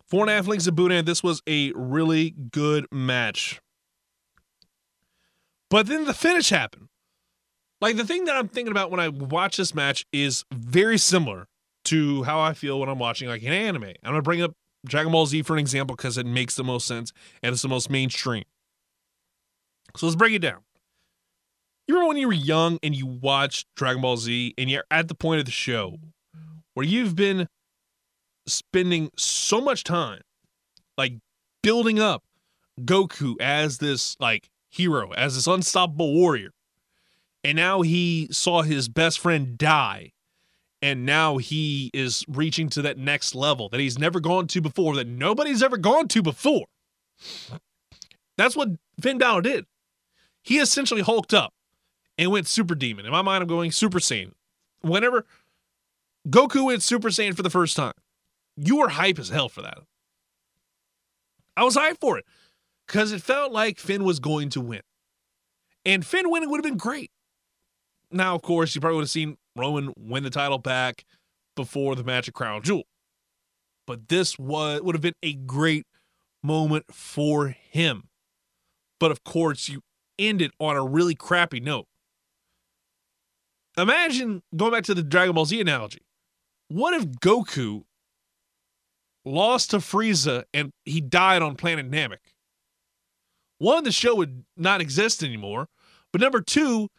[0.07, 1.05] Four and a half links of Boudin.
[1.05, 3.59] This was a really good match.
[5.69, 6.87] But then the finish happened.
[7.81, 11.47] Like the thing that I'm thinking about when I watch this match is very similar
[11.85, 13.83] to how I feel when I'm watching like an anime.
[13.83, 14.53] I'm gonna bring up
[14.85, 17.11] Dragon Ball Z for an example because it makes the most sense
[17.43, 18.43] and it's the most mainstream.
[19.95, 20.61] So let's break it down.
[21.87, 25.07] You remember when you were young and you watched Dragon Ball Z and you're at
[25.07, 25.97] the point of the show
[26.73, 27.47] where you've been
[28.47, 30.21] spending so much time
[30.97, 31.13] like
[31.61, 32.23] building up
[32.81, 36.51] Goku as this like hero, as this unstoppable warrior.
[37.43, 40.11] And now he saw his best friend die.
[40.81, 44.95] And now he is reaching to that next level that he's never gone to before,
[44.95, 46.67] that nobody's ever gone to before.
[48.37, 48.69] That's what
[49.01, 49.65] Finn Balor did.
[50.43, 51.53] He essentially hulked up
[52.17, 53.05] and went Super Demon.
[53.05, 54.33] In my mind, I'm going Super Saiyan.
[54.81, 55.25] Whenever
[56.29, 57.93] Goku went Super Saiyan for the first time,
[58.57, 59.77] you were hype as hell for that.
[61.55, 62.25] I was hyped for it
[62.87, 64.81] because it felt like Finn was going to win.
[65.85, 67.11] And Finn winning would have been great.
[68.11, 71.05] Now, of course, you probably would have seen Roman win the title back
[71.55, 72.83] before the match at Crown Jewel.
[73.85, 75.85] But this was, would have been a great
[76.43, 78.09] moment for him.
[78.99, 79.81] but of course, you
[80.19, 81.85] end it on a really crappy note.
[83.77, 86.01] Imagine going back to the Dragon Ball Z analogy.
[86.69, 87.83] What if Goku
[89.27, 92.17] lost to Frieza and he died on planet Namek?
[93.59, 95.67] One, the show would not exist anymore.
[96.11, 96.89] But number two,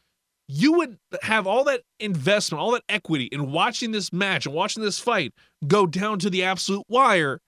[0.48, 4.82] you would have all that investment, all that equity in watching this match and watching
[4.82, 5.32] this fight
[5.66, 7.40] go down to the absolute wire.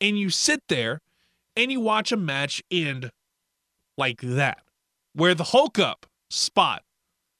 [0.00, 1.00] And you sit there
[1.56, 3.10] and you watch a match end
[3.96, 4.62] like that,
[5.14, 6.82] where the Hulk up spot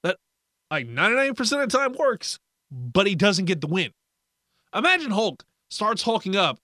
[0.03, 0.17] that
[0.71, 2.39] like 99% of the time works,
[2.71, 3.91] but he doesn't get the win.
[4.75, 6.59] Imagine Hulk starts hulking up,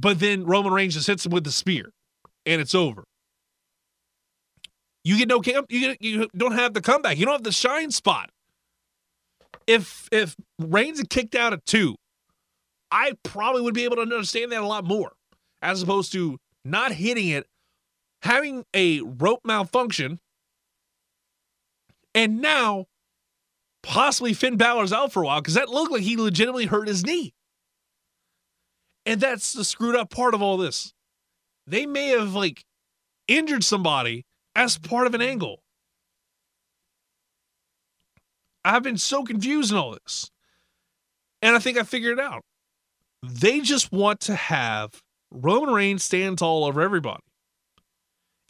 [0.00, 1.90] but then Roman Reigns just hits him with the spear
[2.44, 3.04] and it's over.
[5.04, 5.66] You get no camp.
[5.70, 7.16] You get, you don't have the comeback.
[7.16, 8.30] You don't have the shine spot.
[9.66, 11.96] If if Reigns had kicked out at two,
[12.90, 15.12] I probably would be able to understand that a lot more,
[15.62, 17.46] as opposed to not hitting it,
[18.22, 20.18] having a rope malfunction,
[22.14, 22.86] and now
[23.82, 27.04] possibly Finn Balor's out for a while because that looked like he legitimately hurt his
[27.04, 27.32] knee.
[29.06, 30.92] And that's the screwed up part of all this.
[31.66, 32.64] They may have like
[33.28, 35.62] injured somebody as part of an angle.
[38.64, 40.30] I've been so confused in all this.
[41.40, 42.42] And I think I figured it out.
[43.22, 47.22] They just want to have Roman Reigns stand tall over everybody.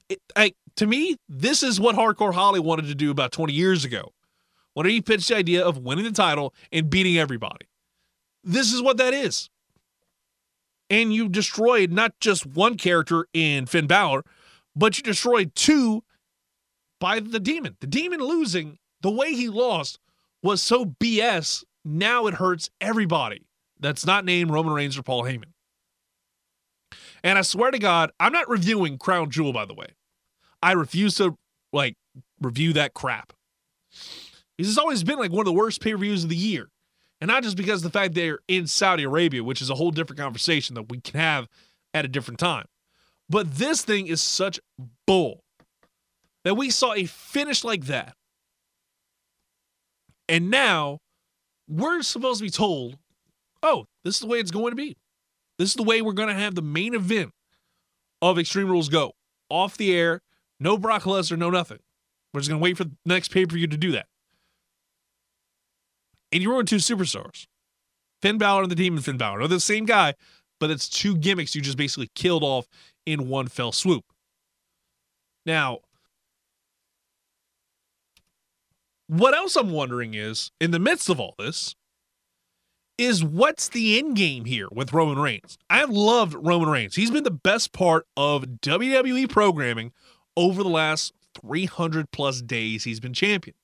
[0.08, 3.84] It, I, to me, this is what Hardcore Holly wanted to do about 20 years
[3.84, 4.12] ago
[4.74, 7.66] when he pitched the idea of winning the title and beating everybody.
[8.44, 9.50] This is what that is.
[10.88, 14.24] And you destroyed not just one character in Finn Balor,
[14.74, 16.04] but you destroyed two
[17.00, 17.76] by the demon.
[17.80, 19.98] The demon losing, the way he lost
[20.42, 21.64] was so BS.
[21.84, 23.46] Now it hurts everybody
[23.78, 25.52] that's not named Roman Reigns or Paul Heyman.
[27.22, 29.88] And I swear to God, I'm not reviewing Crown Jewel, by the way.
[30.62, 31.36] I refuse to
[31.72, 31.96] like
[32.40, 33.32] review that crap.
[34.58, 36.68] This has always been like one of the worst pay per views of the year.
[37.20, 39.90] And not just because of the fact they're in Saudi Arabia, which is a whole
[39.90, 41.48] different conversation that we can have
[41.94, 42.66] at a different time.
[43.28, 44.60] But this thing is such
[45.06, 45.42] bull
[46.44, 48.14] that we saw a finish like that.
[50.28, 50.98] And now
[51.68, 52.98] we're supposed to be told,
[53.62, 54.96] oh, this is the way it's going to be.
[55.58, 57.32] This is the way we're going to have the main event
[58.20, 59.12] of Extreme Rules go
[59.48, 60.20] off the air.
[60.60, 61.78] No Brock Lesnar, no nothing.
[62.32, 64.06] We're just going to wait for the next pay per view to do that.
[66.32, 67.46] And you're on two superstars
[68.22, 69.40] Finn Balor and the Demon Finn Balor.
[69.40, 70.14] They're the same guy,
[70.58, 72.66] but it's two gimmicks you just basically killed off
[73.04, 74.04] in one fell swoop.
[75.44, 75.78] Now,
[79.06, 81.76] what else I'm wondering is, in the midst of all this,
[82.98, 85.58] is what's the end game here with Roman Reigns?
[85.68, 86.96] I've loved Roman Reigns.
[86.96, 89.92] He's been the best part of WWE programming
[90.36, 93.54] over the last 300 plus days he's been champion.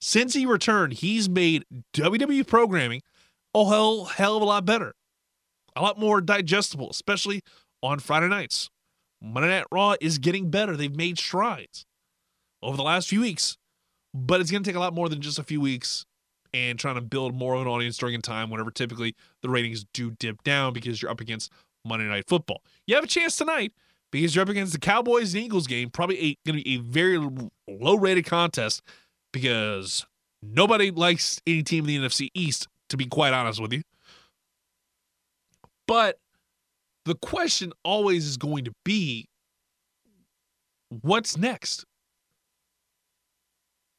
[0.00, 3.02] Since he returned, he's made WWE programming
[3.54, 4.94] a hell, hell of a lot better,
[5.74, 7.42] a lot more digestible, especially
[7.82, 8.70] on Friday nights.
[9.20, 10.76] Monday Night Raw is getting better.
[10.76, 11.84] They've made strides
[12.62, 13.56] over the last few weeks,
[14.14, 16.04] but it's going to take a lot more than just a few weeks
[16.54, 19.84] and trying to build more of an audience during a time whenever typically the ratings
[19.92, 21.50] do dip down because you're up against
[21.84, 22.62] Monday Night Football.
[22.86, 23.72] You have a chance tonight
[24.12, 27.18] because you're up against the Cowboys and Eagles game, probably going to be a very
[27.68, 28.82] low rated contest
[29.40, 30.04] because
[30.42, 33.82] nobody likes any team in the NFC East, to be quite honest with you.
[35.86, 36.18] But
[37.04, 39.28] the question always is going to be
[41.02, 41.84] what's next?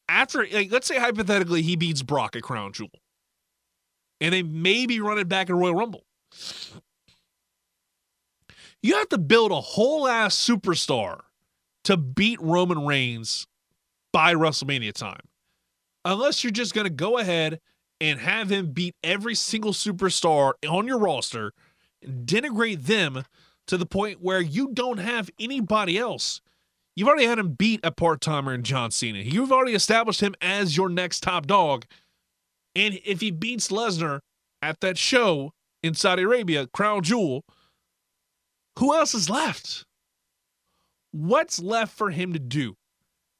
[0.07, 2.89] After, like, let's say hypothetically he beats Brock at Crown Jewel
[4.19, 6.03] and they maybe run it back in Royal Rumble.
[8.81, 11.21] You have to build a whole ass superstar
[11.85, 13.47] to beat Roman Reigns
[14.11, 15.21] by WrestleMania time.
[16.05, 17.59] Unless you're just going to go ahead
[18.01, 21.53] and have him beat every single superstar on your roster
[22.05, 23.23] denigrate them
[23.67, 26.41] to the point where you don't have anybody else.
[26.95, 29.19] You've already had him beat a part timer in John Cena.
[29.19, 31.85] You've already established him as your next top dog.
[32.75, 34.19] And if he beats Lesnar
[34.61, 37.45] at that show in Saudi Arabia, Crown Jewel,
[38.77, 39.85] who else is left?
[41.11, 42.75] What's left for him to do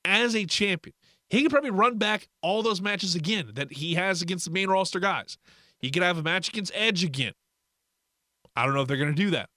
[0.06, 0.96] as a champion?
[1.30, 4.70] He could probably run back all those matches again that he has against the main
[4.70, 5.38] roster guys.
[5.80, 7.34] He could have a match against Edge again.
[8.56, 9.50] I don't know if they're going to do that.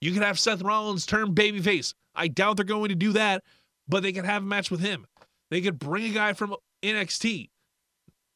[0.00, 1.94] You could have Seth Rollins turn babyface.
[2.14, 3.44] I doubt they're going to do that,
[3.88, 5.06] but they could have a match with him.
[5.50, 7.50] They could bring a guy from NXT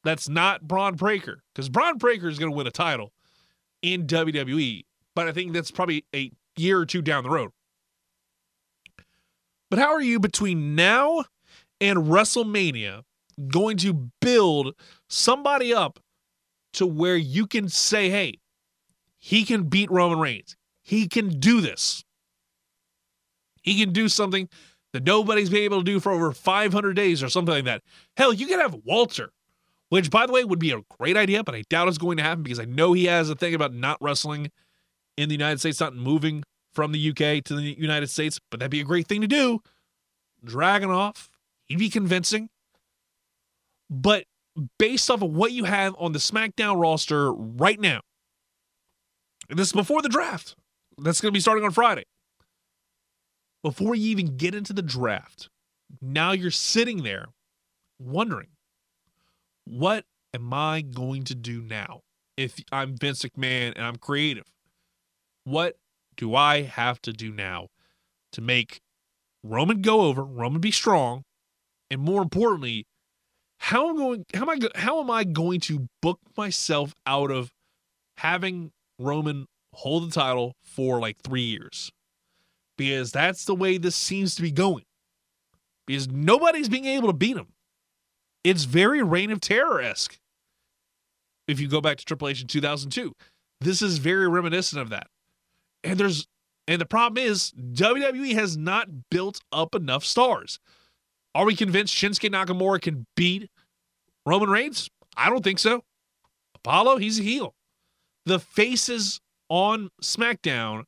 [0.05, 3.13] that's not Bron Breakker because Bron Breakker is going to win a title
[3.81, 4.85] in WWE,
[5.15, 7.51] but I think that's probably a year or two down the road.
[9.71, 11.25] But how are you between now
[11.83, 13.03] and WrestleMania
[13.49, 14.75] going to build
[15.09, 15.99] somebody up
[16.75, 18.39] to where you can say, hey,
[19.19, 20.57] he can beat Roman Reigns.
[20.81, 22.05] He can do this.
[23.63, 24.49] He can do something
[24.93, 27.83] that nobody's been able to do for over 500 days or something like that.
[28.17, 29.33] Hell, you could have Walter,
[29.89, 32.23] which, by the way, would be a great idea, but I doubt it's going to
[32.23, 34.51] happen because I know he has a thing about not wrestling
[35.17, 38.71] in the United States, not moving from the UK to the United States, but that'd
[38.71, 39.61] be a great thing to do.
[40.45, 41.29] Dragunov,
[41.73, 42.51] he'd be convincing.
[43.89, 44.25] But
[44.79, 48.01] based off of what you have on the SmackDown roster right now,
[49.49, 50.55] this is before the draft,
[50.99, 52.05] that's going to be starting on Friday.
[53.63, 55.49] Before you even get into the draft,
[56.01, 57.27] now you're sitting there
[57.99, 58.49] wondering,
[59.65, 60.05] what
[60.35, 62.01] am I going to do now
[62.37, 64.45] if I'm Vince McMahon and I'm creative?
[65.45, 65.77] What
[66.17, 67.69] do I have to do now
[68.33, 68.81] to make
[69.43, 71.25] Roman go over, Roman be strong,
[71.93, 72.87] and more importantly,
[73.59, 77.53] how am going how am I how am I going to book myself out of
[78.17, 81.93] having Roman hold the title for like 3 years?
[82.79, 84.85] Because that's the way this seems to be going.
[85.87, 87.49] Because nobody's being able to beat him.
[88.43, 90.19] It's very Reign of Terror esque.
[91.47, 93.13] If you go back to Triple H in 2002,
[93.61, 95.09] this is very reminiscent of that.
[95.85, 96.27] And there's
[96.67, 100.59] and the problem is WWE has not built up enough stars.
[101.35, 103.51] Are we convinced Shinsuke Nakamura can beat
[104.27, 104.89] Roman Reigns?
[105.17, 105.83] I don't think so.
[106.55, 107.55] Apollo, he's a heel.
[108.27, 110.85] The faces on SmackDown,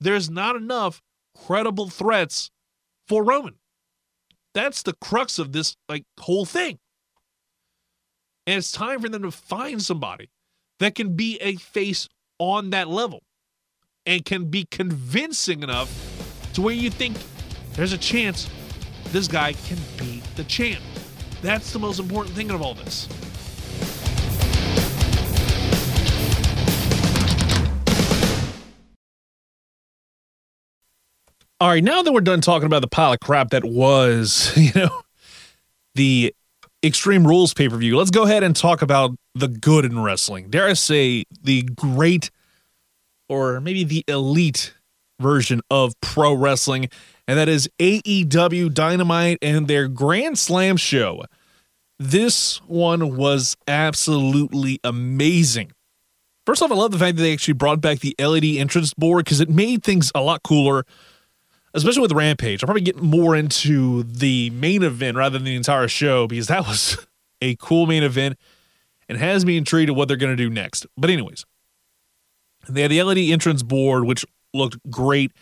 [0.00, 1.02] there's not enough
[1.46, 2.50] credible threats
[3.08, 3.54] for Roman.
[4.54, 6.78] That's the crux of this like whole thing.
[8.46, 10.30] And it's time for them to find somebody
[10.78, 12.08] that can be a face
[12.38, 13.22] on that level
[14.06, 15.90] and can be convincing enough
[16.52, 17.16] to where you think
[17.72, 18.48] there's a chance
[19.14, 20.82] this guy can beat the champ.
[21.40, 23.08] That's the most important thing of all this.
[31.60, 34.72] All right, now that we're done talking about the pile of crap that was, you
[34.74, 35.02] know,
[35.94, 36.34] the
[36.82, 40.50] Extreme Rules pay per view, let's go ahead and talk about the good in wrestling.
[40.50, 42.32] Dare I say, the great
[43.28, 44.74] or maybe the elite
[45.20, 46.88] version of pro wrestling,
[47.26, 51.24] and that is AEW Dynamite and their Grand Slam show.
[51.98, 55.72] This one was absolutely amazing.
[56.46, 59.24] First off, I love the fact that they actually brought back the LED entrance board
[59.24, 60.84] because it made things a lot cooler,
[61.72, 62.62] especially with Rampage.
[62.62, 66.66] I'll probably get more into the main event rather than the entire show because that
[66.66, 66.98] was
[67.40, 68.38] a cool main event
[69.08, 70.86] and has me intrigued of what they're going to do next.
[70.98, 71.46] But, anyways,
[72.68, 75.32] they had the LED entrance board, which looked great,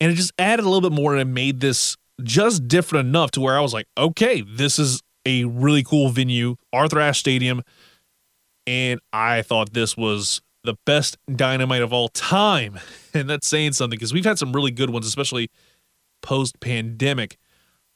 [0.00, 3.30] and it just added a little bit more and it made this just different enough
[3.32, 7.62] to where I was like, okay, this is a really cool venue, Arthur Ashe Stadium,
[8.66, 12.78] and I thought this was the best dynamite of all time.
[13.12, 15.50] And that's saying something because we've had some really good ones, especially
[16.22, 17.38] post pandemic.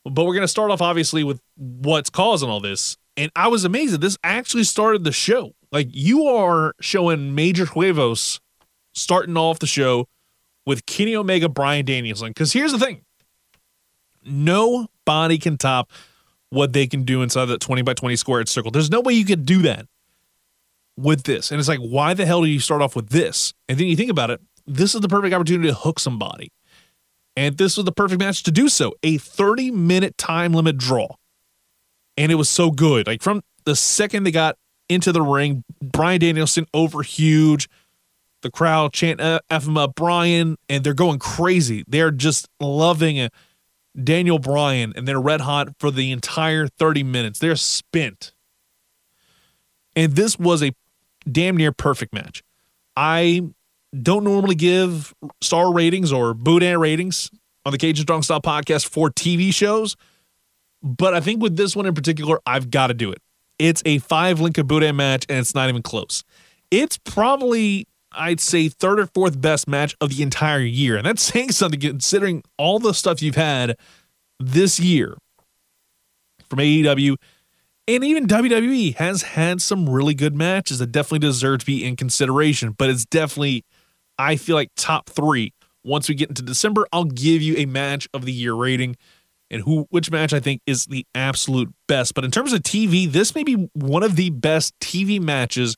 [0.04, 2.96] But we're going to start off, obviously, with what's causing all this.
[3.16, 5.52] And I was amazed that this actually started the show.
[5.70, 8.40] Like, you are showing Major Huevos
[8.92, 10.08] starting off the show
[10.66, 12.28] with Kenny Omega, Bryan Danielson.
[12.28, 13.02] Because here's the thing
[14.24, 15.90] nobody can top
[16.50, 18.70] what they can do inside that 20 by 20 squared circle.
[18.70, 19.86] There's no way you could do that
[20.96, 21.50] with this.
[21.50, 23.52] And it's like, why the hell do you start off with this?
[23.68, 26.52] And then you think about it, this is the perfect opportunity to hook somebody.
[27.36, 31.08] And this was the perfect match to do so a 30 minute time limit draw.
[32.16, 33.06] And it was so good.
[33.06, 34.56] Like from the second they got
[34.88, 37.68] into the ring, Bryan Danielson over huge
[38.44, 41.82] the crowd chant uh, F him up, Bryan, and they're going crazy.
[41.88, 43.28] They're just loving
[44.00, 47.40] Daniel Bryan, and they're red hot for the entire 30 minutes.
[47.40, 48.32] They're spent.
[49.96, 50.72] And this was a
[51.30, 52.42] damn near perfect match.
[52.96, 53.42] I
[54.02, 57.30] don't normally give star ratings or Boudin ratings
[57.64, 59.96] on the Cajun Strong Style podcast for TV shows,
[60.82, 63.22] but I think with this one in particular, I've got to do it.
[63.58, 66.24] It's a five Lincoln Boudin match, and it's not even close.
[66.70, 67.86] It's probably
[68.16, 70.96] I'd say third or fourth best match of the entire year.
[70.96, 73.76] And that's saying something considering all the stuff you've had
[74.40, 75.16] this year
[76.48, 77.16] from AEW
[77.86, 81.96] and even WWE has had some really good matches that definitely deserve to be in
[81.96, 83.64] consideration, but it's definitely,
[84.18, 85.52] I feel like, top three.
[85.84, 88.96] Once we get into December, I'll give you a match of the year rating
[89.50, 92.14] and who which match I think is the absolute best.
[92.14, 95.76] But in terms of TV, this may be one of the best TV matches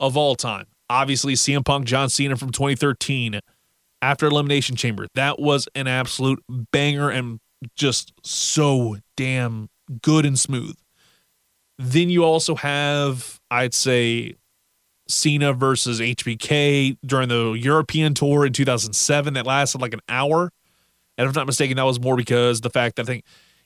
[0.00, 0.66] of all time.
[0.90, 3.40] Obviously, CM Punk, John Cena from 2013
[4.02, 5.06] after Elimination Chamber.
[5.14, 7.40] That was an absolute banger and
[7.76, 9.68] just so damn
[10.02, 10.76] good and smooth.
[11.78, 14.36] Then you also have, I'd say,
[15.08, 20.52] Cena versus HBK during the European tour in 2007 that lasted like an hour.
[21.18, 23.24] And if I'm not mistaken, that was more because the fact that I think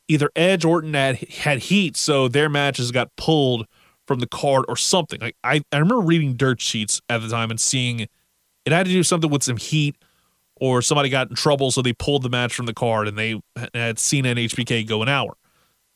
[0.09, 3.67] either Edge or Orton had, had heat, so their matches got pulled
[4.07, 5.21] from the card or something.
[5.21, 8.93] Like I, I remember reading dirt sheets at the time and seeing it had to
[8.93, 9.97] do something with some heat
[10.57, 13.41] or somebody got in trouble, so they pulled the match from the card and they
[13.57, 15.37] had and HBK go an hour.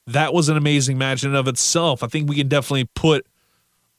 [0.06, 2.02] That was an amazing match in and of itself.
[2.02, 3.26] I think we can definitely put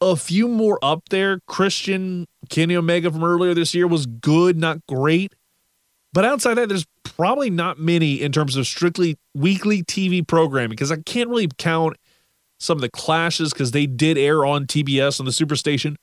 [0.02, 1.40] a few more up there.
[1.48, 5.34] Christian Kenny Omega from earlier this year was good, not great.
[6.14, 10.92] But outside that, there's probably not many in terms of strictly weekly TV programming because
[10.92, 11.98] I can't really count
[12.62, 15.96] some of the clashes because they did air on TBS on the Superstation.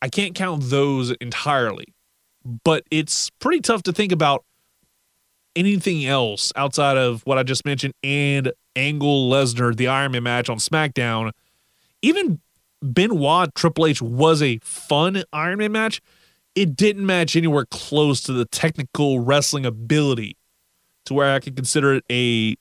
[0.00, 1.94] I can't count those entirely,
[2.64, 4.44] but it's pretty tough to think about
[5.54, 10.48] anything else outside of what I just mentioned and Angle Lesnar, the Iron Man match
[10.48, 11.30] on SmackDown.
[12.00, 12.40] Even
[12.82, 16.00] Benoit Triple H was a fun Iron Man match.
[16.54, 20.38] It didn't match anywhere close to the technical wrestling ability
[21.04, 22.56] to where I could consider it a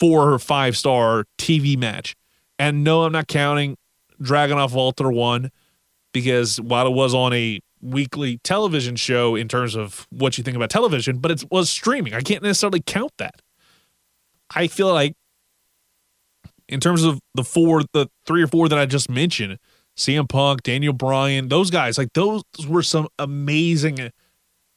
[0.00, 2.16] four or five star TV match.
[2.58, 3.76] And no, I'm not counting
[4.20, 5.50] Dragunov Walter one
[6.12, 10.56] because while it was on a weekly television show in terms of what you think
[10.56, 12.14] about television, but it was streaming.
[12.14, 13.40] I can't necessarily count that.
[14.54, 15.14] I feel like
[16.68, 19.58] in terms of the four, the three or four that I just mentioned,
[19.96, 24.10] CM Punk, Daniel Bryan, those guys, like those were some amazing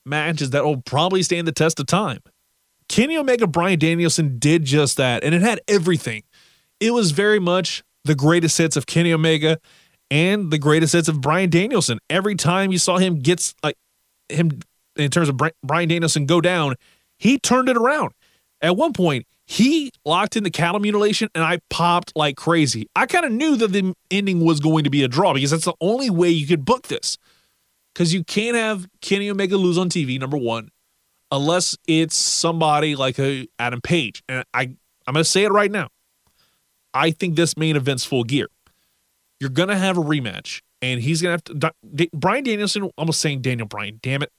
[0.05, 2.19] matches that will probably stand the test of time.
[2.93, 6.21] Kenny Omega, Bryan Danielson did just that, and it had everything.
[6.79, 9.57] It was very much the greatest hits of Kenny Omega
[10.11, 11.97] and the greatest hits of Bryan Danielson.
[12.07, 13.77] Every time you saw him gets like
[14.29, 14.59] him
[14.95, 16.75] in terms of Bryan Danielson go down,
[17.17, 18.11] he turned it around.
[18.61, 22.85] At one point, he locked in the cattle mutilation, and I popped like crazy.
[22.95, 25.65] I kind of knew that the ending was going to be a draw because that's
[25.65, 27.17] the only way you could book this.
[27.91, 30.69] Because you can't have Kenny Omega lose on TV, number one,
[31.34, 34.23] unless it's somebody like a Adam Page.
[34.29, 34.61] And I,
[35.07, 35.89] I'm going to say it right now.
[36.93, 38.47] I think this main event's full gear.
[39.39, 42.09] You're going to have a rematch, and he's going to have to.
[42.13, 44.31] Bryan Danielson, almost saying Daniel Bryan, damn it.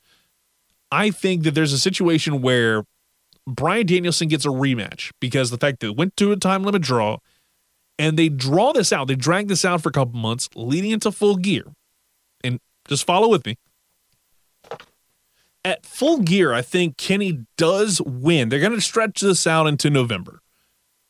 [0.92, 2.84] I think that there's a situation where
[3.46, 6.82] Bryan Danielson gets a rematch because the fact that it went to a time limit
[6.82, 7.18] draw
[7.98, 11.10] and they draw this out, they drag this out for a couple months, leading into
[11.10, 11.64] full gear.
[12.44, 13.56] And just follow with me.
[15.64, 18.48] At full gear, I think Kenny does win.
[18.48, 20.40] They're going to stretch this out into November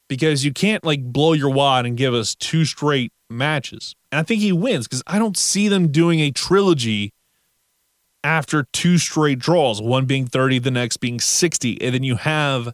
[0.08, 3.94] because you can't like blow your wad and give us two straight matches.
[4.12, 7.12] And I think he wins because I don't see them doing a trilogy
[8.22, 11.80] after two straight draws, one being 30, the next being 60.
[11.82, 12.72] And then you have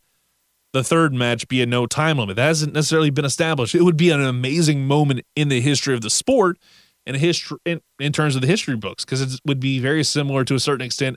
[0.73, 2.37] the third match be a no time limit.
[2.37, 3.75] That hasn't necessarily been established.
[3.75, 6.59] It would be an amazing moment in the history of the sport
[7.05, 10.45] and history in, in terms of the history books because it would be very similar
[10.45, 11.17] to a certain extent.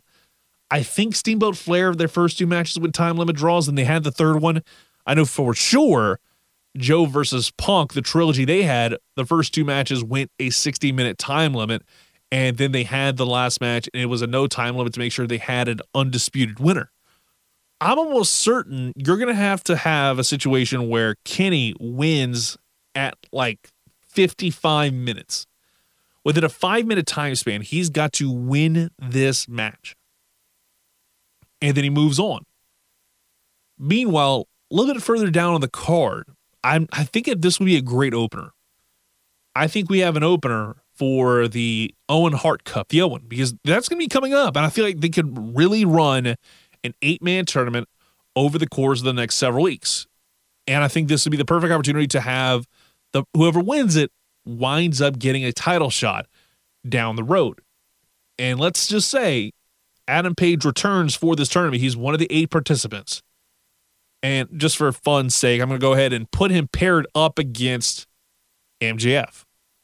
[0.74, 4.04] I think Steamboat Flair, their first two matches with time limit draws, and they had
[4.04, 4.64] the third one.
[5.06, 6.20] I know for sure
[6.76, 11.20] Joe versus Punk, the trilogy they had, the first two matches went a 60 minute
[11.20, 11.84] time limit.
[12.32, 15.00] And then they had the last match, and it was a no time limit to
[15.00, 16.90] make sure they had an undisputed winner.
[17.80, 22.58] I'm almost certain you're going to have to have a situation where Kenny wins
[22.96, 23.70] at like
[24.08, 25.46] 55 minutes.
[26.24, 29.96] Within a five minute time span, he's got to win this match.
[31.64, 32.44] And then he moves on.
[33.80, 36.28] Meanwhile, a little bit further down on the card,
[36.64, 38.52] I'm, I think this would be a great opener.
[39.56, 43.88] I think we have an opener for the Owen Hart Cup, the Owen, because that's
[43.88, 44.58] going to be coming up.
[44.58, 46.36] And I feel like they could really run
[46.84, 47.88] an eight man tournament
[48.36, 50.06] over the course of the next several weeks.
[50.68, 52.68] And I think this would be the perfect opportunity to have
[53.14, 54.12] the whoever wins it
[54.46, 56.28] winds up getting a title shot
[56.88, 57.62] down the road.
[58.38, 59.54] And let's just say
[60.08, 61.82] Adam Page returns for this tournament.
[61.82, 63.22] He's one of the eight participants.
[64.22, 67.38] And just for fun's sake, I'm going to go ahead and put him paired up
[67.38, 68.08] against
[68.82, 69.44] MJF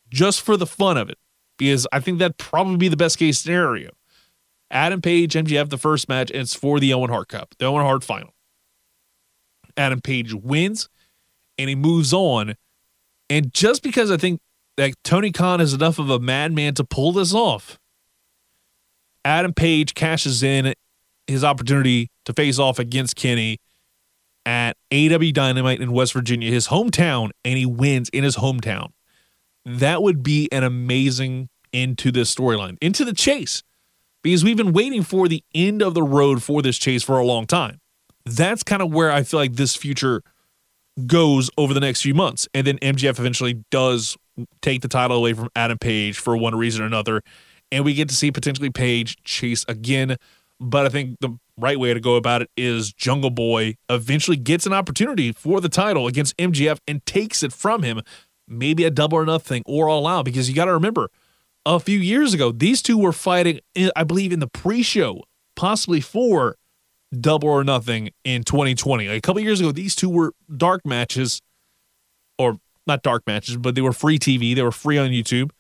[0.09, 1.17] just for the fun of it,
[1.57, 3.91] because I think that'd probably be the best case scenario.
[4.71, 7.83] Adam Page, MJF, the first match, and it's for the Owen Hart Cup, the Owen
[7.83, 8.33] Hart final.
[9.75, 10.89] Adam Page wins
[11.57, 12.55] and he moves on.
[13.29, 14.41] And just because I think
[14.77, 17.79] that Tony Khan is enough of a madman to pull this off,
[19.25, 20.73] Adam Page cashes in
[21.27, 23.59] his opportunity to face off against Kenny
[24.45, 28.89] at AW Dynamite in West Virginia, his hometown, and he wins in his hometown
[29.65, 33.63] that would be an amazing into this storyline, into the chase,
[34.23, 37.25] because we've been waiting for the end of the road for this chase for a
[37.25, 37.79] long time.
[38.25, 40.23] That's kind of where I feel like this future
[41.05, 42.47] goes over the next few months.
[42.53, 44.17] And then MJF eventually does
[44.61, 47.21] take the title away from Adam Page for one reason or another.
[47.71, 50.17] And we get to see potentially Page chase again.
[50.59, 54.65] But I think the right way to go about it is Jungle Boy eventually gets
[54.65, 58.01] an opportunity for the title against MJF and takes it from him.
[58.47, 61.09] Maybe a double or nothing or all out because you got to remember
[61.65, 63.59] a few years ago, these two were fighting,
[63.95, 65.23] I believe, in the pre show,
[65.55, 66.55] possibly for
[67.17, 69.07] double or nothing in 2020.
[69.07, 71.41] Like a couple years ago, these two were dark matches,
[72.37, 72.57] or
[72.87, 74.55] not dark matches, but they were free TV.
[74.55, 75.51] They were free on YouTube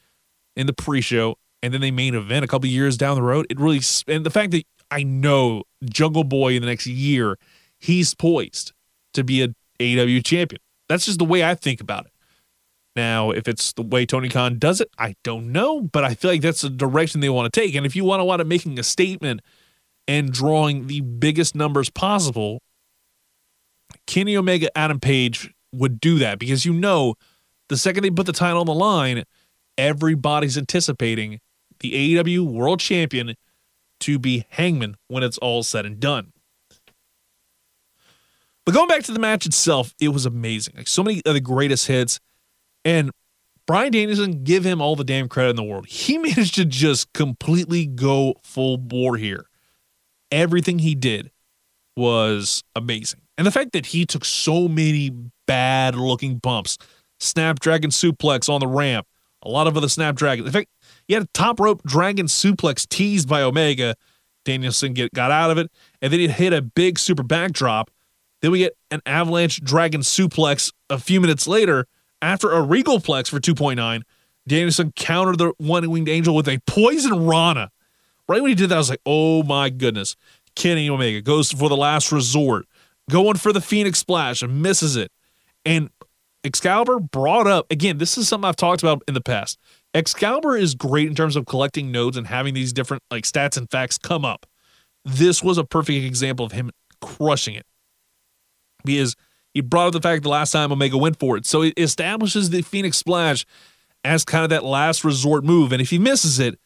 [0.55, 3.47] in the pre-show, and then they main event a couple years down the road.
[3.49, 7.37] It really and the fact that I know Jungle Boy in the next year,
[7.77, 8.73] he's poised
[9.13, 9.49] to be a
[9.79, 10.61] AEW champion.
[10.87, 12.11] That's just the way I think about it.
[12.95, 16.31] Now, if it's the way Tony Khan does it, I don't know, but I feel
[16.31, 17.75] like that's the direction they want to take.
[17.75, 19.41] And if you want to want to making a statement
[20.07, 22.61] and drawing the biggest numbers possible,
[24.07, 27.13] Kenny Omega, Adam Page would do that because you know
[27.69, 29.23] the second they put the title on the line,
[29.77, 31.39] everybody's anticipating
[31.79, 33.35] the AEW World Champion
[34.01, 36.31] to be Hangman when it's all said and done.
[38.65, 40.75] But going back to the match itself, it was amazing.
[40.77, 42.19] Like so many of the greatest hits.
[42.85, 43.11] And
[43.65, 45.87] Bryan Danielson, give him all the damn credit in the world.
[45.87, 49.49] He managed to just completely go full bore here
[50.31, 51.31] everything he did
[51.95, 53.21] was amazing.
[53.37, 55.11] And the fact that he took so many
[55.47, 56.77] bad looking bumps,
[57.19, 59.07] Snapdragon suplex on the ramp,
[59.43, 60.45] a lot of other Snapdragon.
[60.45, 60.69] In fact,
[61.09, 63.95] he had a top rope dragon suplex teased by Omega.
[64.45, 65.69] Danielson get, got out of it,
[66.01, 67.91] and then he hit a big super backdrop.
[68.41, 71.87] Then we get an avalanche dragon suplex a few minutes later
[72.21, 74.01] after a regal plex for 2.9.
[74.47, 77.69] Danielson countered the one winged angel with a poison rana
[78.29, 80.15] Right when he did that, I was like, oh my goodness.
[80.55, 82.67] Kenny Omega goes for the last resort,
[83.09, 85.11] going for the Phoenix Splash and misses it.
[85.65, 85.89] And
[86.43, 89.57] Excalibur brought up, again, this is something I've talked about in the past.
[89.99, 93.69] Excalibur is great in terms of collecting nodes and having these different like stats and
[93.69, 94.45] facts come up.
[95.03, 96.71] This was a perfect example of him
[97.01, 97.65] crushing it.
[98.85, 99.15] Because
[99.53, 101.45] he brought up the fact the last time Omega went for it.
[101.45, 103.45] So it establishes the Phoenix Splash
[104.05, 105.73] as kind of that last resort move.
[105.73, 106.57] And if he misses it,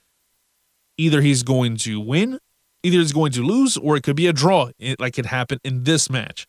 [0.97, 2.37] either he's going to win,
[2.83, 4.69] either he's going to lose, or it could be a draw,
[4.99, 6.45] like it happened in this match.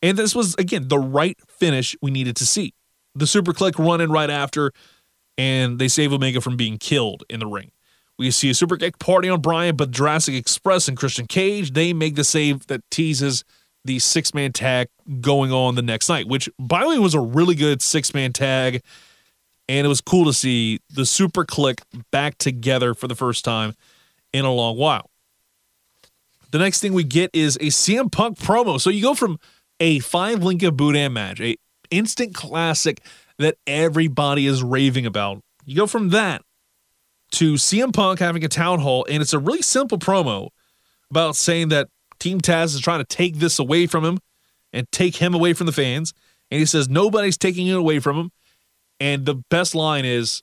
[0.00, 2.72] And this was, again, the right finish we needed to see.
[3.14, 4.72] The Super Kliq running right after,
[5.38, 7.70] and they save Omega from being killed in the ring.
[8.18, 11.92] We see a super kick party on Bryan, but Jurassic Express and Christian Cage, they
[11.92, 13.44] make the save that teases
[13.84, 14.88] the six man tag
[15.20, 18.32] going on the next night, which, by the way, was a really good six man
[18.32, 18.82] tag
[19.68, 23.74] and it was cool to see the Super Kliq back together for the first time
[24.32, 25.10] in a long while.
[26.50, 28.80] The next thing we get is a CM Punk promo.
[28.80, 29.38] So you go from
[29.78, 31.56] a five link of Boudin match, a
[31.90, 33.02] instant classic
[33.38, 35.40] that everybody is raving about.
[35.64, 36.42] You go from that
[37.32, 40.48] to CM Punk having a town hall, and it's a really simple promo
[41.10, 44.18] about saying that Team Taz is trying to take this away from him
[44.72, 46.12] and take him away from the fans.
[46.50, 48.30] And he says nobody's taking it away from him.
[49.00, 50.42] And the best line is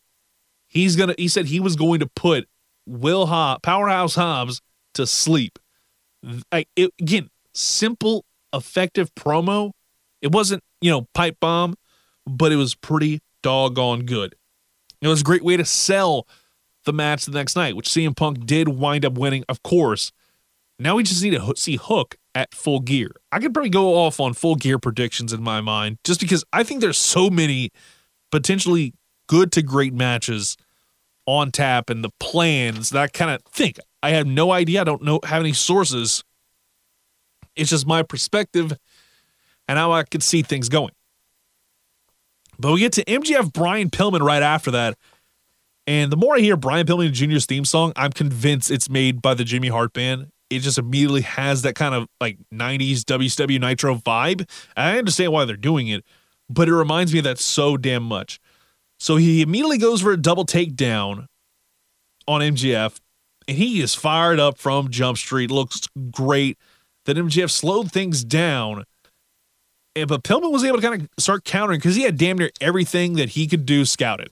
[0.67, 2.47] he's gonna he said he was going to put
[2.85, 4.61] Will Hobbs, Powerhouse Hobbs
[4.93, 5.59] to sleep.
[6.51, 9.71] I, it, again, simple, effective promo.
[10.21, 11.75] It wasn't, you know, pipe bomb,
[12.25, 14.35] but it was pretty doggone good.
[15.01, 16.27] It was a great way to sell
[16.85, 20.11] the match the next night, which CM Punk did wind up winning, of course.
[20.79, 23.11] Now we just need to see Hook at full gear.
[23.31, 26.63] I could probably go off on full gear predictions in my mind just because I
[26.63, 27.71] think there's so many
[28.31, 28.93] potentially
[29.27, 30.57] good to great matches
[31.25, 33.77] on tap and the plans that I kind of think.
[34.03, 34.81] I have no idea.
[34.81, 36.23] I don't know have any sources.
[37.55, 38.77] It's just my perspective
[39.67, 40.91] and how I could see things going.
[42.59, 44.97] But we get to MJF Brian Pillman right after that.
[45.87, 49.33] And the more I hear Brian Pillman Jr.'s theme song, I'm convinced it's made by
[49.33, 50.27] the Jimmy Hart Band.
[50.49, 54.49] It just immediately has that kind of like 90s WCW Nitro vibe.
[54.75, 56.03] I understand why they're doing it,
[56.49, 58.39] but it reminds me of that so damn much.
[58.99, 61.27] So he immediately goes for a double takedown
[62.27, 62.99] on MJF,
[63.47, 65.51] and he is fired up from Jump Street.
[65.51, 65.81] Looks
[66.11, 66.57] great.
[67.05, 68.85] Then MJF slowed things down.
[69.95, 73.13] But Pillman was able to kind of start countering because he had damn near everything
[73.13, 74.29] that he could do scouted.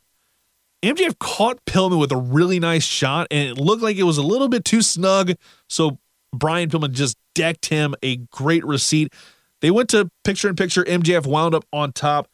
[0.83, 4.23] MJF caught Pillman with a really nice shot, and it looked like it was a
[4.23, 5.33] little bit too snug.
[5.69, 5.97] So
[6.33, 9.13] Brian Pillman just decked him a great receipt.
[9.61, 10.83] They went to picture in picture.
[10.83, 12.27] MJF wound up on top.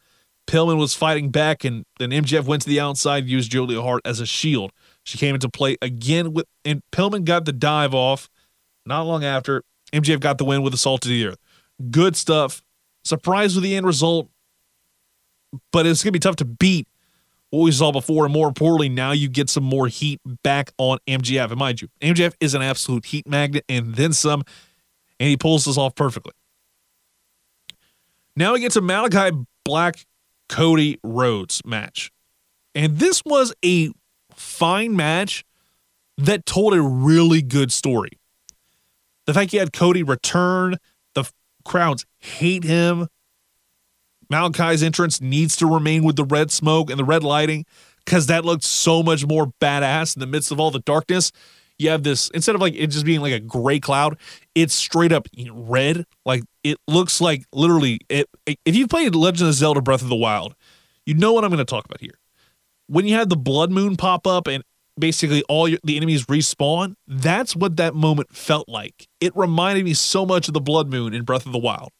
[0.48, 4.18] Pillman was fighting back, and then MJF went to the outside, used Julia Hart as
[4.18, 4.72] a shield.
[5.04, 8.28] She came into play again with, and Pillman got the dive off.
[8.84, 9.62] Not long after,
[9.92, 11.38] MJF got the win with a salt to the earth.
[11.92, 12.62] Good stuff.
[13.04, 14.28] Surprised with the end result,
[15.72, 16.86] but it's going to be tough to beat
[17.50, 18.24] what we saw before.
[18.24, 21.50] And more importantly, now you get some more heat back on MJF.
[21.50, 24.42] And mind you, MJF is an absolute heat magnet and then some,
[25.18, 26.32] and he pulls this off perfectly.
[28.36, 30.06] Now we get to Malakai Black
[30.48, 32.10] Cody Rhodes match.
[32.74, 33.90] And this was a
[34.34, 35.44] fine match
[36.16, 38.10] that told a really good story.
[39.26, 40.76] The fact you had Cody return,
[41.64, 43.08] crowds hate him.
[44.32, 47.64] Malakai's entrance needs to remain with the red smoke and the red lighting
[48.04, 51.32] because that looked so much more badass in the midst of all the darkness.
[51.78, 54.18] You have this instead of like it just being like a gray cloud,
[54.54, 56.04] it's straight up red.
[56.26, 58.00] Like it looks like literally.
[58.08, 60.54] It, if you've played Legend of Zelda: Breath of the Wild,
[61.06, 62.18] you know what I'm going to talk about here.
[62.86, 64.62] When you have the blood moon pop up and
[65.00, 69.08] basically all your, the enemies respawn, that's what that moment felt like.
[69.20, 71.90] It reminded me so much of the blood moon in Breath of the Wild.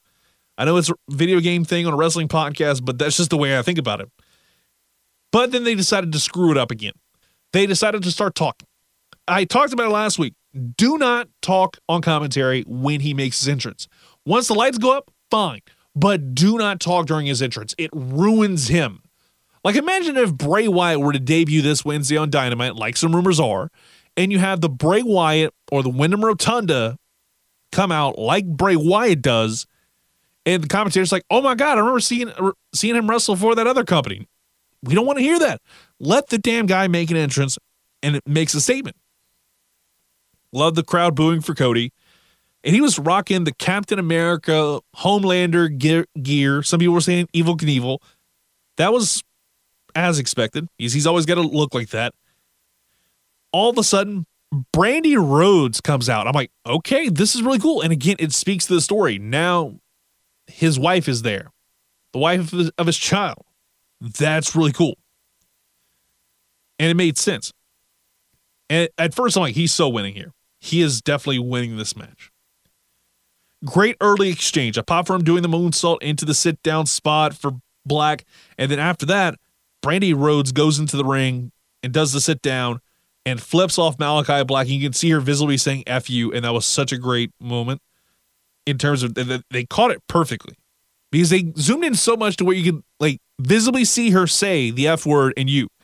[0.57, 3.37] I know it's a video game thing on a wrestling podcast, but that's just the
[3.37, 4.09] way I think about it.
[5.31, 6.93] But then they decided to screw it up again.
[7.53, 8.67] They decided to start talking.
[9.27, 10.33] I talked about it last week.
[10.77, 13.87] Do not talk on commentary when he makes his entrance.
[14.25, 15.61] Once the lights go up, fine,
[15.95, 17.73] but do not talk during his entrance.
[17.77, 19.00] It ruins him.
[19.63, 23.39] Like, imagine if Bray Wyatt were to debut this Wednesday on Dynamite, like some rumors
[23.39, 23.69] are,
[24.17, 26.97] and you have the Bray Wyatt or the Wyndham Rotunda
[27.71, 29.67] come out like Bray Wyatt does,
[30.45, 32.31] and the commentator's like, "Oh my God, I remember seeing
[32.73, 34.27] seeing him wrestle for that other company."
[34.83, 35.61] We don't want to hear that.
[35.99, 37.59] Let the damn guy make an entrance,
[38.01, 38.97] and it makes a statement.
[40.51, 41.93] Love the crowd booing for Cody.
[42.63, 46.63] And he was rocking the Captain America Homelander gear.
[46.63, 47.99] Some people were saying Evel Knievel.
[48.77, 49.23] That was
[49.95, 50.67] as expected.
[50.77, 52.13] He's, he's always got to look like that.
[53.51, 54.25] All of a sudden,
[54.73, 56.27] Brandi Rhodes comes out.
[56.27, 57.81] I'm like, okay, this is really cool.
[57.81, 59.17] And again, it speaks to the story.
[59.17, 59.79] Now
[60.47, 61.51] his wife is there,
[62.13, 63.45] the wife of his, of his child.
[63.99, 64.95] That's really cool.
[66.79, 67.53] And it made sense.
[68.69, 70.33] And at first, I'm like, he's so winning here.
[70.59, 72.31] He is definitely winning this match.
[73.63, 74.79] Great early exchange.
[74.87, 77.51] For him doing the moonsault into the sit down spot for
[77.85, 78.25] Black.
[78.57, 79.35] And then after that,
[79.83, 81.51] Brandi Rhodes goes into the ring
[81.83, 82.79] and does the sit down
[83.25, 84.67] and flips off Malakai Black.
[84.67, 86.31] And you can see her visibly saying F you.
[86.31, 87.81] And that was such a great moment
[88.65, 90.55] in terms of they caught it perfectly
[91.11, 94.71] because they zoomed in so much to where you could like visibly see her say
[94.71, 95.67] the F word and you.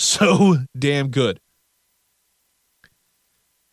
[0.00, 1.40] So damn good.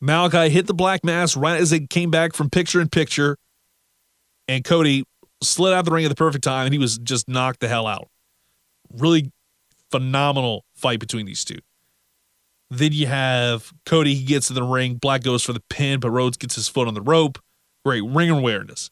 [0.03, 3.37] Malakai hit the black mass right as they came back from picture in picture,
[4.47, 5.03] and Cody
[5.43, 7.85] slid out the ring at the perfect time, and he was just knocked the hell
[7.85, 8.07] out.
[8.91, 9.31] Really
[9.95, 11.59] phenomenal fight between these two.
[12.69, 14.95] Then you have Cody, he gets in the ring.
[14.95, 17.39] Black goes for the pin, but Rhodes gets his foot on the rope.
[17.85, 18.89] Great ring awareness.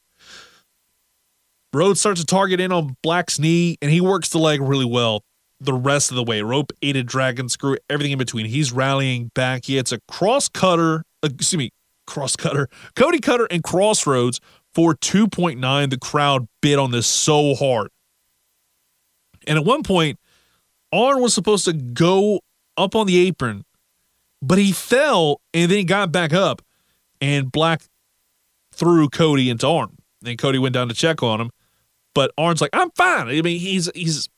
[1.74, 5.24] Rhodes starts to target in on Black's knee, and he works the leg really well
[5.60, 6.42] the rest of the way.
[6.42, 8.46] Rope aided dragon screw, everything in between.
[8.46, 9.66] He's rallying back.
[9.66, 11.72] He hits a cross cutter, uh, excuse me,
[12.06, 14.40] cross cutter, Cody Cutter and crossroads
[14.74, 15.90] for 2.9.
[15.90, 17.90] The crowd bid on this so hard.
[19.48, 20.20] And at one point,
[20.94, 22.42] Arn was supposed to go
[22.78, 23.66] up on the apron,
[24.42, 26.62] but he fell and then he got back up,
[27.20, 27.82] and Black
[28.72, 29.98] threw Cody into Arn.
[30.26, 31.50] And Cody went down to check on him,
[32.14, 34.30] but Arn's like, "I'm fine." I mean, he's he's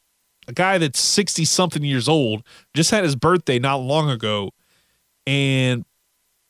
[0.48, 2.44] a guy that's 60 something years old,
[2.74, 4.52] just had his birthday not long ago,
[5.28, 5.86] and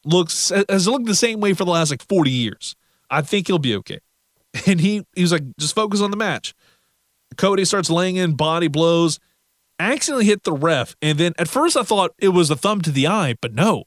[0.03, 2.75] looks has looked the same way for the last like 40 years.
[3.09, 3.99] I think he'll be okay.
[4.67, 6.53] And he he was like, just focus on the match.
[7.35, 9.19] Cody starts laying in body blows,
[9.79, 12.91] accidentally hit the ref, and then at first I thought it was a thumb to
[12.91, 13.85] the eye, but no.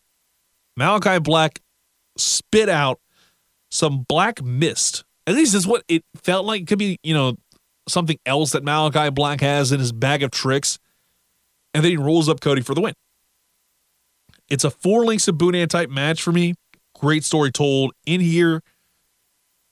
[0.78, 1.61] Malakai Black
[2.16, 3.01] spit out
[3.70, 5.05] some black mist.
[5.26, 6.62] At least that's what it felt like.
[6.62, 7.36] It could be, you know,
[7.89, 10.78] something else that Malakai Black has in his bag of tricks.
[11.74, 12.95] And then he rolls up Cody for the win.
[14.49, 16.55] It's a four links of Boudin type match for me.
[16.99, 18.62] Great story told in here.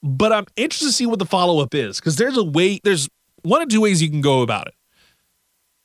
[0.02, 3.08] But I'm interested to see what the follow up is because there's a way, there's
[3.42, 4.74] one or two ways you can go about it.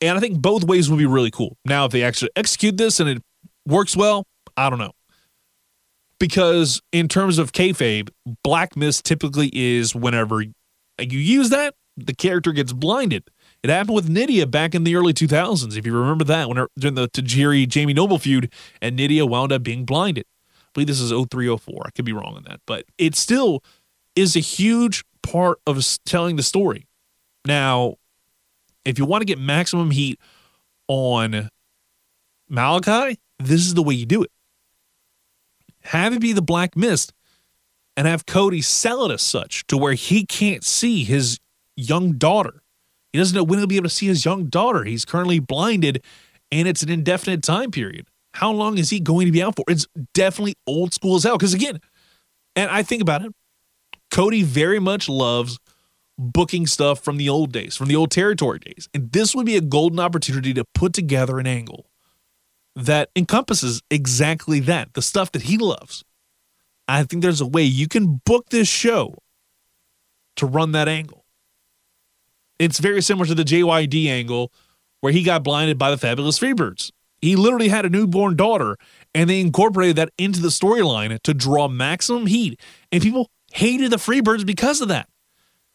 [0.02, 1.58] And I think both ways would be really cool.
[1.64, 3.24] Now, if they actually execute this and it
[3.68, 4.26] works well,
[4.58, 4.94] I don't know.
[6.20, 8.10] Because in terms of kayfabe,
[8.44, 10.52] Black Mist typically is whenever you
[11.00, 13.30] use that, the character gets blinded.
[13.64, 16.68] It happened with Nidia back in the early 2000s, if you remember that, when her,
[16.78, 20.26] during the Tajiri Jamie Noble feud, and Nidia wound up being blinded.
[20.50, 21.84] I believe this is 0304.
[21.86, 23.64] I could be wrong on that, but it still
[24.16, 26.88] is a huge part of telling the story.
[27.46, 27.96] Now,
[28.86, 30.20] if you want to get maximum heat
[30.88, 31.50] on
[32.52, 34.32] Malakai, this is the way you do it.
[35.84, 37.14] Have it be the Black Mist,
[37.98, 41.40] and have Cody sell it as such to where he can't see his
[41.76, 42.62] young daughter.
[43.12, 44.84] He doesn't know when he'll be able to see his young daughter.
[44.84, 46.04] He's currently blinded
[46.52, 48.08] and it's an indefinite time period.
[48.34, 49.66] How long is he going to be out for?
[49.68, 51.38] It's definitely old school as hell.
[51.38, 51.80] Because again,
[52.56, 53.34] and I think about it,
[54.10, 55.60] Cody very much loves
[56.22, 58.88] booking stuff from the old days, from the old territory days.
[58.94, 61.90] And this would be a golden opportunity to put together an angle
[62.76, 66.04] that encompasses exactly that the stuff that he loves.
[66.88, 69.16] I think there's a way you can book this show
[70.38, 71.26] to run that angle.
[72.60, 74.52] It's very similar to the JYD angle
[75.02, 76.92] where he got blinded by the fabulous Freebirds.
[77.22, 78.78] He literally had a newborn daughter,
[79.14, 82.60] and they incorporated that into the storyline to draw maximum heat.
[82.92, 85.08] And people hated the Freebirds because of that.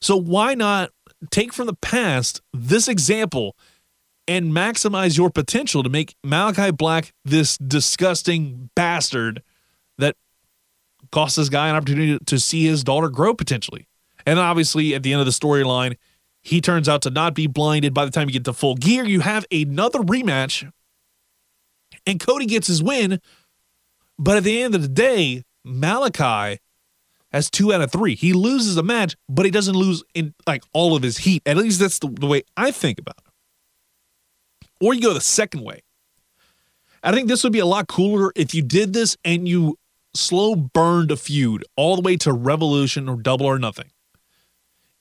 [0.00, 0.90] So why not
[1.30, 3.56] take from the past this example
[4.28, 9.42] and maximize your potential to make Malakai Black this disgusting bastard
[9.98, 10.16] that
[11.12, 13.86] cost this guy an opportunity to see his daughter grow potentially.
[14.24, 15.96] And obviously, at the end of the storyline,
[16.42, 17.94] he turns out to not be blinded.
[17.94, 20.70] By the time you get to full gear, you have another rematch,
[22.04, 23.20] and Cody gets his win.
[24.18, 26.58] But at the end of the day, Malakai
[27.36, 28.14] has two out of three.
[28.14, 31.42] He loses a match, but he doesn't lose in like all of his heat.
[31.46, 33.32] At least that's the, the way I think about it.
[34.80, 35.82] Or you go the second way.
[37.02, 39.78] I think this would be a lot cooler if you did this and you
[40.14, 43.90] slow burned a feud all the way to Revolution or Double or Nothing.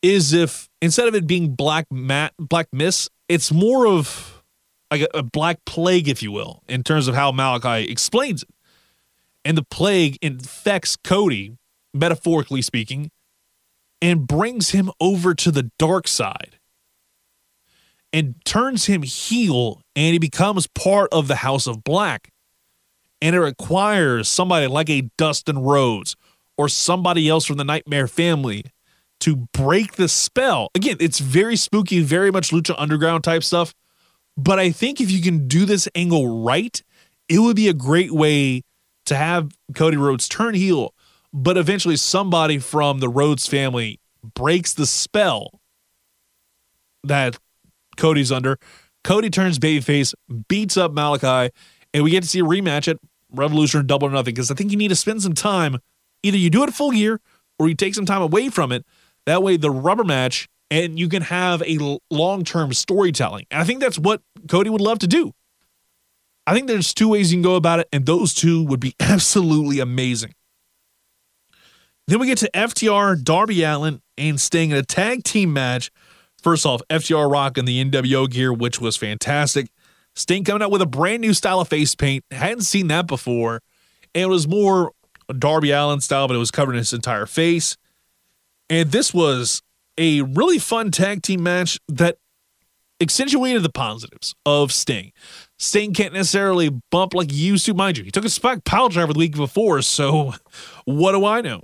[0.01, 4.43] Is if instead of it being Black Matt Black Miss, it's more of
[4.91, 8.49] like a, a Black Plague, if you will, in terms of how Malakai explains it.
[9.43, 11.57] And the plague infects Cody,
[11.95, 13.09] metaphorically speaking,
[14.01, 16.59] and brings him over to the dark side
[18.15, 22.29] and turns him heel and he becomes part of the House of Black.
[23.21, 26.15] And it requires somebody like a Dustin Rhodes
[26.57, 28.65] or somebody else from the Nightmare family
[29.21, 30.69] to break the spell.
[30.75, 33.73] Again, it's very spooky, very much Lucha Underground type stuff.
[34.37, 36.81] But I think if you can do this angle right,
[37.27, 38.61] it would be a great way
[39.07, 40.93] to have Cody Rhodes turn heel,
[41.35, 45.59] but eventually somebody from the Rhodes family breaks the spell
[47.03, 47.37] that
[47.97, 48.57] Cody's under.
[49.03, 50.13] Cody turns babyface,
[50.47, 51.49] beats up Malakai,
[51.93, 52.97] and we get to see a rematch at
[53.33, 55.79] Revolution Double or Nothing because I think you need to spend some time.
[56.23, 57.19] Either you do it full gear
[57.59, 58.85] or you take some time away from it.
[59.25, 63.45] That way, the rubber match and you can have a long term storytelling.
[63.51, 65.33] And I think that's what Cody would love to do.
[66.47, 68.95] I think there's two ways you can go about it, and those two would be
[69.01, 70.33] absolutely amazing.
[72.07, 75.91] Then we get to FTR, Darby Allin, and Sting in a tag team match
[76.45, 79.67] First off, FTR Rock in the NWO gear, which was fantastic.
[80.13, 82.23] Sting coming out with a brand new style of face paint.
[82.29, 83.63] Hadn't seen that before.
[84.13, 84.91] And it was more
[85.39, 87.77] Darby Allin style, but it was covering his entire face.
[88.69, 89.63] And this was
[89.97, 92.19] a really fun tag team match that
[93.01, 95.13] accentuated the positives of Sting.
[95.57, 98.03] Sting can't necessarily bump like he used to, mind you.
[98.03, 100.35] He took a spike pile driver the week before, so
[100.85, 101.63] what do I know?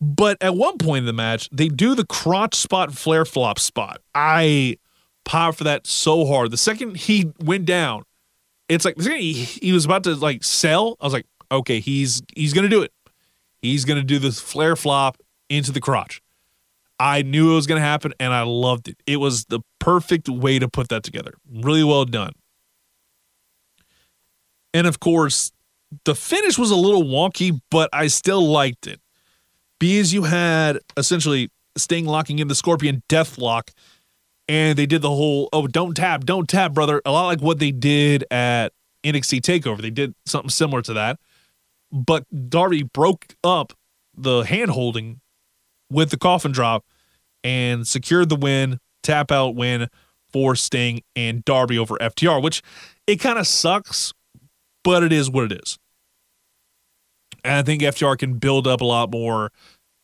[0.00, 4.00] But at one point in the match, they do the crotch spot Flair flop spot.
[4.14, 4.76] I
[5.24, 6.50] popped for that so hard.
[6.50, 8.04] The second he went down,
[8.68, 10.96] it's like he, he was about to like sell.
[11.00, 12.92] I was like, okay, he's he's gonna do it.
[13.60, 15.18] He's gonna do this Flair flop
[15.48, 16.22] into the crotch.
[17.00, 18.96] I knew it was gonna happen, and I loved it.
[19.06, 21.34] It was the perfect way to put that together.
[21.50, 22.34] Really well done.
[24.72, 25.50] And of course,
[26.04, 29.00] the finish was a little wonky, but I still liked it
[29.78, 33.70] because you had essentially Sting locking in the Scorpion death lock,
[34.48, 37.00] and they did the whole oh don't tap, don't tap, brother.
[37.04, 38.72] A lot like what they did at
[39.04, 39.80] NXT Takeover.
[39.80, 41.18] They did something similar to that,
[41.92, 43.72] but Darby broke up
[44.16, 45.20] the hand holding
[45.90, 46.84] with the coffin drop
[47.44, 49.88] and secured the win, tap out win
[50.32, 52.62] for Sting and Darby over FTR, which
[53.06, 54.12] it kind of sucks,
[54.84, 55.78] but it is what it is.
[57.44, 59.50] And I think FTR can build up a lot more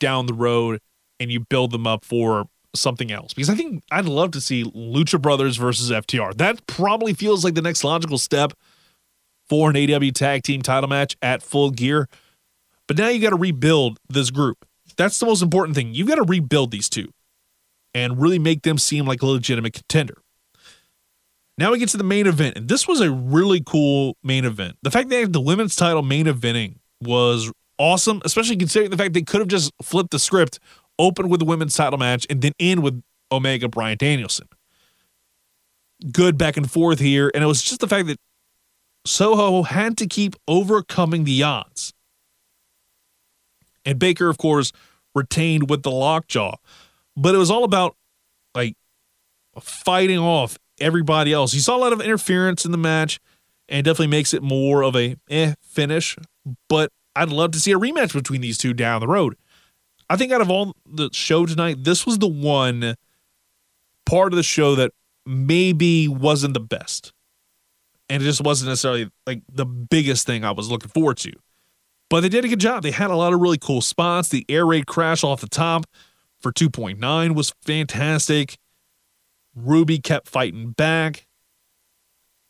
[0.01, 0.81] down the road
[1.21, 3.33] and you build them up for something else.
[3.33, 6.37] Because I think I'd love to see Lucha Brothers versus FTR.
[6.37, 8.53] That probably feels like the next logical step
[9.49, 12.09] for an AW tag team title match at full gear.
[12.87, 14.65] But now you got to rebuild this group.
[14.97, 15.95] That's the most important thing.
[15.95, 17.09] You've got to rebuild these two
[17.95, 20.19] and really make them seem like a legitimate contender.
[21.57, 24.77] Now we get to the main event, and this was a really cool main event.
[24.83, 28.97] The fact that they have the women's title main eventing was awesome, especially considering the
[28.97, 30.59] fact they could have just flipped the script,
[30.99, 34.49] open with the women's title match, and then end with Omega Bryan Danielson.
[36.13, 38.19] Good back and forth here, and it was just the fact that
[39.07, 41.93] Soho had to keep overcoming the odds.
[43.85, 44.73] And Baker, of course,
[45.15, 46.57] retained with the lockjaw.
[47.17, 47.97] But it was all about
[48.55, 48.77] like
[49.61, 51.55] fighting off everybody else.
[51.55, 53.21] You saw a lot of interference in the match
[53.69, 56.17] and definitely makes it more of a eh finish.
[56.69, 59.37] But I'd love to see a rematch between these two down the road.
[60.11, 62.95] I think out of all the show tonight, this was the one
[64.05, 64.93] part of the show that
[65.25, 67.13] maybe wasn't the best.
[68.11, 71.33] And it just wasn't necessarily like the biggest thing I was looking forward to.
[72.11, 72.83] But they did a good job.
[72.83, 74.29] They had a lot of really cool spots.
[74.29, 75.87] The air raid crash off the top
[76.41, 78.59] for 2.9 was fantastic.
[79.57, 81.27] Ruby kept fighting back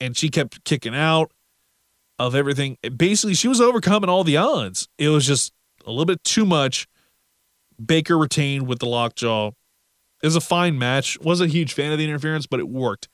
[0.04, 1.32] and she kept kicking out
[2.18, 2.76] of everything.
[2.96, 4.86] Basically, she was overcoming all the odds.
[4.98, 5.52] It was just
[5.86, 6.86] a little bit too much.
[7.84, 9.52] Baker retained with the lockjaw.
[10.22, 11.18] It was a fine match.
[11.20, 13.08] Wasn't a huge fan of the interference, but it worked.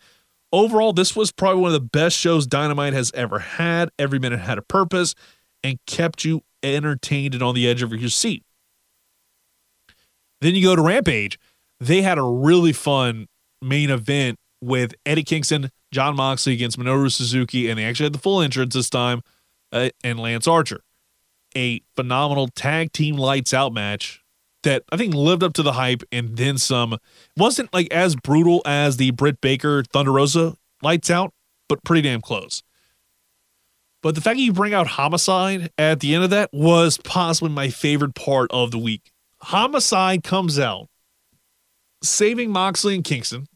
[0.53, 3.91] Overall, this was probably one of the best shows Dynamite has ever had.
[3.99, 5.15] Every minute had a purpose
[5.63, 8.43] and kept you entertained and on the edge of your seat.
[10.41, 11.39] Then you go to Rampage.
[11.79, 13.29] They had a really fun
[13.63, 18.19] main event with Eddie Kingston, Jon Moxley against Minoru Suzuki, and they actually had the
[18.19, 19.23] full entrance this time,
[19.73, 20.81] uh, and Lance Archer.
[21.57, 24.23] A phenomenal tag team lights out match
[24.63, 26.99] that I think lived up to the hype and then some.
[27.37, 31.33] wasn't like as brutal as the Britt Baker Thunder Rosa lights out,
[31.69, 32.63] but pretty damn close.
[34.03, 37.51] But the fact that you bring out Homicide at the end of that was possibly
[37.51, 39.11] my favorite part of the week.
[39.43, 40.89] Homicide comes out,
[42.03, 43.47] saving Moxley and Kingston.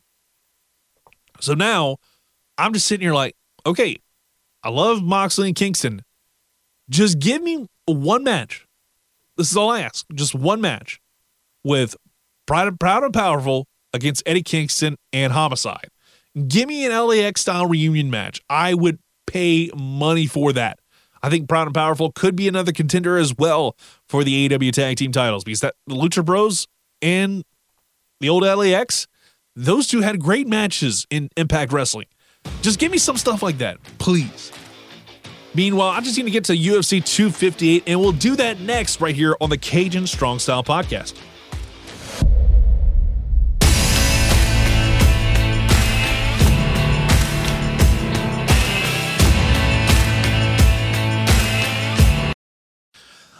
[1.40, 1.96] So now
[2.58, 3.36] I'm just sitting here like,
[3.66, 3.96] okay,
[4.62, 6.02] I love Moxley and Kingston.
[6.88, 8.66] Just give me one match.
[9.36, 10.06] This is all I ask.
[10.14, 11.00] Just one match
[11.64, 11.96] with
[12.46, 15.88] Proud, Proud and Powerful against Eddie Kingston and Homicide.
[16.48, 18.40] Give me an LAX style reunion match.
[18.48, 20.78] I would pay money for that.
[21.22, 23.76] I think Proud and Powerful could be another contender as well
[24.08, 26.66] for the AW tag team titles because that the Lucha Bros
[27.00, 27.44] and
[28.20, 29.06] the old LAX,
[29.56, 32.06] those two had great matches in Impact Wrestling.
[32.62, 34.52] Just give me some stuff like that, please.
[35.54, 39.14] Meanwhile, I'm just going to get to UFC 258, and we'll do that next right
[39.14, 41.14] here on the Cajun Strong Style Podcast.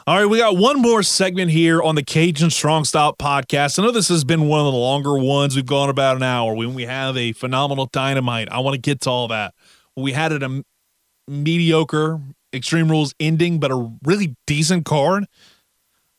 [0.07, 3.79] All right, we got one more segment here on the Cajun Strong Style podcast.
[3.79, 5.57] I know this has been one of the longer ones.
[5.57, 8.51] We've gone about an hour when we have a phenomenal dynamite.
[8.53, 9.55] I want to get to all that.
[9.97, 10.63] We had a
[11.27, 12.21] mediocre
[12.53, 15.25] Extreme Rules ending, but a really decent card.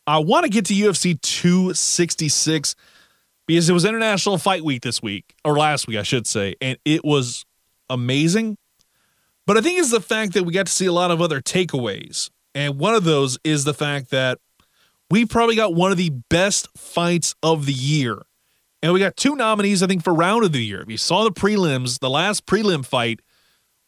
[0.07, 2.75] I want to get to UFC 266
[3.45, 6.79] because it was International Fight Week this week, or last week, I should say, and
[6.85, 7.45] it was
[7.87, 8.57] amazing.
[9.45, 11.39] But I think it's the fact that we got to see a lot of other
[11.39, 12.31] takeaways.
[12.55, 14.39] And one of those is the fact that
[15.11, 18.21] we probably got one of the best fights of the year.
[18.81, 20.81] And we got two nominees, I think, for round of the year.
[20.81, 23.19] If you saw the prelims, the last prelim fight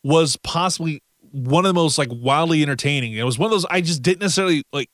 [0.03, 1.01] was possibly
[1.31, 3.13] one of the most like wildly entertaining.
[3.13, 4.89] It was one of those I just didn't necessarily like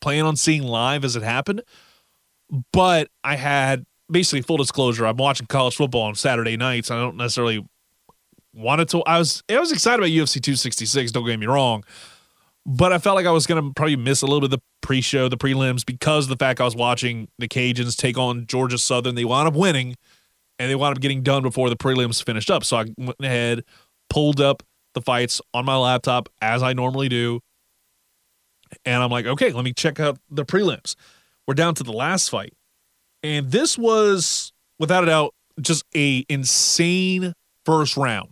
[0.00, 1.62] plan on seeing live as it happened.
[2.72, 6.90] But I had basically full disclosure, I'm watching college football on Saturday nights.
[6.90, 7.66] I don't necessarily
[8.52, 11.82] wanted to I was I was excited about UFC 266, don't get me wrong
[12.66, 14.62] but I felt like I was going to probably miss a little bit of the
[14.80, 19.14] pre-show, the prelims, because the fact I was watching the Cajuns take on Georgia Southern.
[19.14, 19.96] They wound up winning,
[20.58, 22.64] and they wound up getting done before the prelims finished up.
[22.64, 23.64] So I went ahead,
[24.08, 24.62] pulled up
[24.94, 27.40] the fights on my laptop as I normally do,
[28.84, 30.94] and I'm like, okay, let me check out the prelims.
[31.46, 32.54] We're down to the last fight,
[33.22, 37.34] and this was without a doubt just a insane
[37.66, 38.30] first round,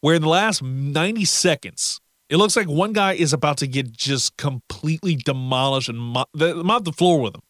[0.00, 2.00] where in the last 90 seconds
[2.32, 6.54] it looks like one guy is about to get just completely demolished and mop the,
[6.82, 7.42] the floor with him.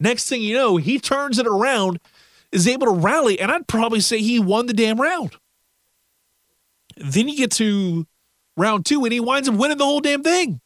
[0.00, 2.00] Next thing you know, he turns it around,
[2.50, 5.36] is able to rally, and I'd probably say he won the damn round.
[6.96, 8.04] Then you get to
[8.56, 10.60] round two, and he winds up winning the whole damn thing.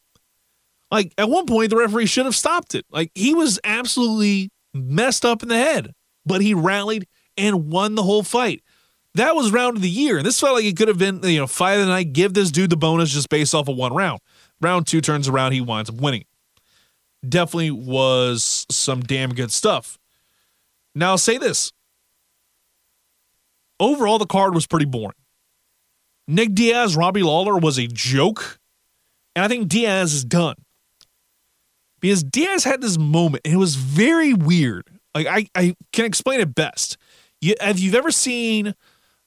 [0.90, 2.86] Like at one point, the referee should have stopped it.
[2.90, 5.92] Like he was absolutely messed up in the head,
[6.24, 7.06] but he rallied
[7.36, 8.62] and won the whole fight
[9.16, 10.18] that was round of the year.
[10.18, 12.34] And this felt like it could have been, you know, fight of the night, give
[12.34, 14.20] this dude the bonus just based off of one round.
[14.60, 16.24] Round two turns around, he winds up winning.
[17.26, 19.98] Definitely was some damn good stuff.
[20.94, 21.72] Now, I'll say this.
[23.78, 25.12] Overall, the card was pretty boring.
[26.28, 28.58] Nick Diaz, Robbie Lawler was a joke.
[29.34, 30.56] And I think Diaz is done.
[32.00, 34.88] Because Diaz had this moment, and it was very weird.
[35.14, 36.96] Like, I, I can explain it best.
[37.40, 38.74] You, if you've ever seen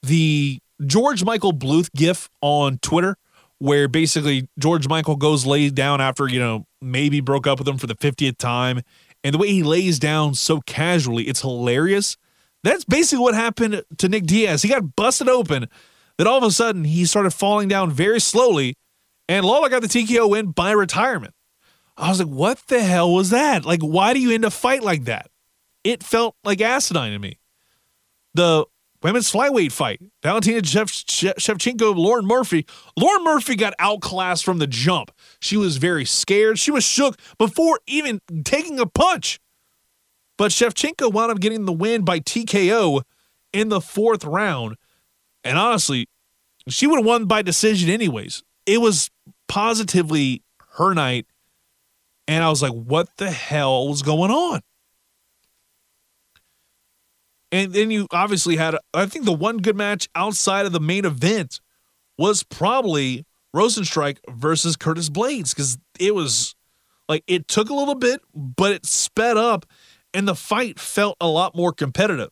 [0.01, 3.17] the George Michael Bluth gif on Twitter
[3.59, 7.77] where basically George Michael goes laid down after, you know, maybe broke up with him
[7.77, 8.81] for the 50th time.
[9.23, 12.15] And the way he lays down so casually, it's hilarious.
[12.63, 14.61] That's basically what happened to Nick Diaz.
[14.61, 15.67] He got busted open.
[16.17, 18.75] Then all of a sudden, he started falling down very slowly.
[19.27, 21.33] And Lawler got the TKO win by retirement.
[21.97, 23.65] I was like, what the hell was that?
[23.65, 25.29] Like, why do you end a fight like that?
[25.83, 27.39] It felt like asinine to me.
[28.35, 28.65] The
[29.01, 30.01] women's flyweight fight.
[30.23, 32.65] Valentina Shevchenko, Lauren Murphy.
[32.97, 35.11] Lauren Murphy got outclassed from the jump.
[35.39, 36.59] She was very scared.
[36.59, 39.39] She was shook before even taking a punch.
[40.37, 43.01] But Shevchenko wound up getting the win by TKO
[43.51, 44.77] in the fourth round.
[45.43, 46.07] And honestly,
[46.67, 48.43] she would have won by decision anyways.
[48.65, 49.09] It was
[49.47, 50.43] positively
[50.77, 51.25] her night.
[52.27, 54.61] And I was like, what the hell was going on?
[57.51, 61.05] And then you obviously had, I think the one good match outside of the main
[61.05, 61.59] event
[62.17, 63.25] was probably
[63.55, 66.55] Rozenstruik versus Curtis Blaydes because it was
[67.07, 69.65] like it took a little bit, but it sped up
[70.13, 72.29] and the fight felt a lot more competitive.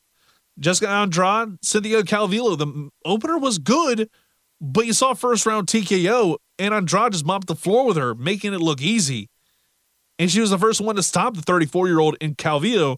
[0.60, 4.10] Jessica Andrade, Cynthia Calvillo, the opener was good,
[4.60, 8.54] but you saw first round TKO and Andrade just mopped the floor with her, making
[8.54, 9.30] it look easy.
[10.20, 12.98] And she was the first one to stop the 34 year old in Calvillo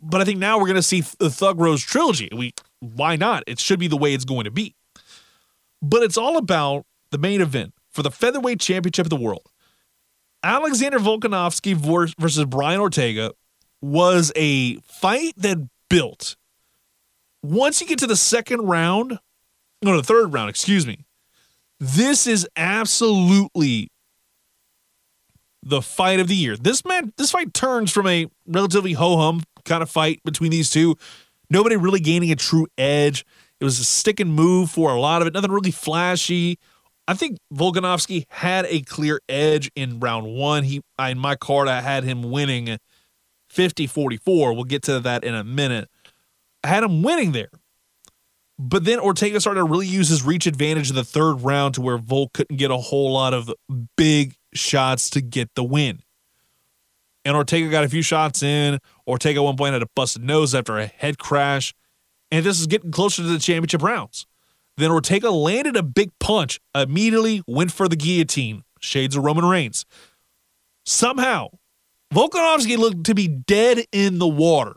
[0.00, 2.28] but I think now we're going to see the Thug Rose trilogy.
[2.34, 3.44] We why not?
[3.46, 4.74] It should be the way it's going to be.
[5.82, 9.48] But it's all about the main event for the featherweight championship of the world.
[10.42, 11.74] Alexander Volkanovski
[12.18, 13.32] versus Brian Ortega
[13.80, 16.36] was a fight that built.
[17.42, 19.18] Once you get to the second round,
[19.82, 21.04] no, the third round, excuse me.
[21.80, 23.90] This is absolutely
[25.62, 26.56] the fight of the year.
[26.56, 30.70] This man, this fight turns from a relatively ho hum kind of fight between these
[30.70, 30.96] two.
[31.50, 33.24] Nobody really gaining a true edge.
[33.60, 35.34] It was a stick and move for a lot of it.
[35.34, 36.58] Nothing really flashy.
[37.06, 40.64] I think Volkanovski had a clear edge in round one.
[40.64, 42.78] He in my card, I had him winning
[43.52, 44.54] 50-44.
[44.54, 45.88] We'll get to that in a minute.
[46.62, 47.50] I had him winning there.
[48.58, 51.80] But then Ortega started to really use his reach advantage in the third round to
[51.80, 53.52] where Volk couldn't get a whole lot of
[53.96, 56.02] big shots to get the win
[57.24, 58.78] and Ortega got a few shots in.
[59.06, 61.74] Ortega one point had a busted nose after a head crash,
[62.30, 64.26] and this is getting closer to the championship rounds.
[64.76, 68.62] Then Ortega landed a big punch, immediately went for the guillotine.
[68.80, 69.84] Shades of Roman Reigns.
[70.86, 71.48] Somehow,
[72.14, 74.76] Volkanovski looked to be dead in the water.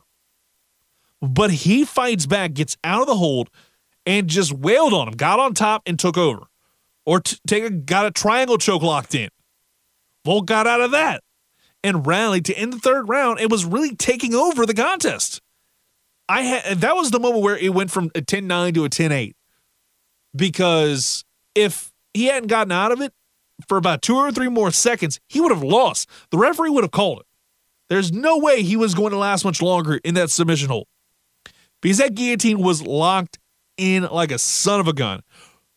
[1.21, 3.51] But he fights back, gets out of the hold,
[4.07, 6.41] and just wailed on him, got on top, and took over.
[7.05, 9.29] Ortega got a triangle choke locked in.
[10.25, 11.23] Volk got out of that
[11.83, 15.41] and rallied to end the third round and was really taking over the contest.
[16.29, 19.33] I had that was the moment where it went from a 10-9 to a 10-8.
[20.35, 21.25] Because
[21.55, 23.13] if he hadn't gotten out of it
[23.67, 26.09] for about two or three more seconds, he would have lost.
[26.29, 27.25] The referee would have called it.
[27.89, 30.87] There's no way he was going to last much longer in that submission hold.
[31.81, 33.39] Because that guillotine was locked
[33.75, 35.21] in like a son of a gun.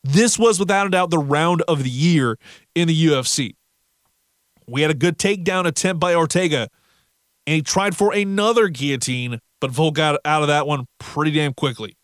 [0.05, 2.39] This was without a doubt the round of the year
[2.75, 3.57] in the UFC.
[4.67, 6.69] We had a good takedown attempt by Ortega,
[7.47, 11.55] and he tried for another guillotine, but Volk got out of that one pretty damn
[11.55, 11.97] quickly.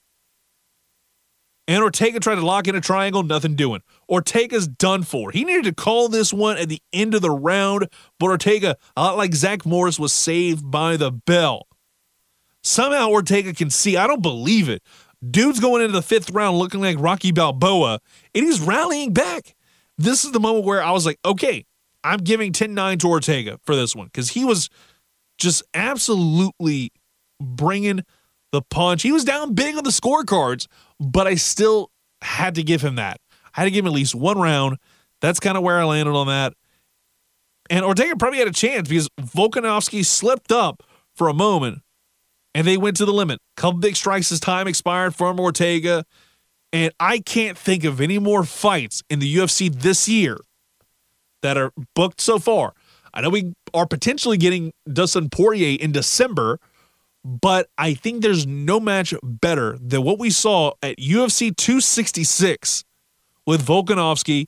[1.69, 3.81] And Ortega tried to lock in a triangle, nothing doing.
[4.09, 5.31] Ortega's done for.
[5.31, 7.89] He needed to call this one at the end of the round,
[8.19, 11.69] but Ortega, a lot like Zach Morris, was saved by the bell.
[12.63, 13.97] Somehow Ortega can see.
[13.97, 14.83] I don't believe it.
[15.29, 18.01] Dude's going into the fifth round looking like Rocky Balboa,
[18.35, 19.55] and he's rallying back.
[19.97, 21.67] This is the moment where I was like, okay,
[22.05, 24.69] I'm giving 10 9 to Ortega for this one because he was
[25.39, 26.93] just absolutely
[27.41, 28.03] bringing
[28.53, 29.03] the punch.
[29.03, 30.67] He was down big on the scorecards,
[30.99, 31.91] but I still
[32.23, 33.21] had to give him that.
[33.57, 34.77] I had to give him at least one round.
[35.21, 36.55] That's kind of where I landed on that.
[37.69, 40.83] And Ortega probably had a chance because Volkanovski slipped up
[41.15, 41.83] for a moment
[42.55, 43.39] and they went to the limit.
[43.57, 46.05] Couple big strikes as time expired from Ortega.
[46.73, 50.39] And I can't think of any more fights in the UFC this year
[51.43, 52.75] that are booked so far.
[53.13, 56.61] I know we are potentially getting Dustin Poirier in December,
[57.25, 62.85] but I think there's no match better than what we saw at UFC 266
[63.47, 64.47] with Volkanovski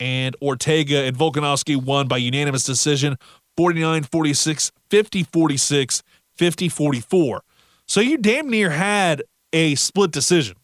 [0.00, 1.04] and Ortega.
[1.04, 3.16] And Volkanovski won by unanimous decision
[3.56, 6.02] 49 46, 50 46,
[6.36, 7.42] 50 44.
[7.86, 9.22] So you damn near had
[9.52, 10.56] a split decision.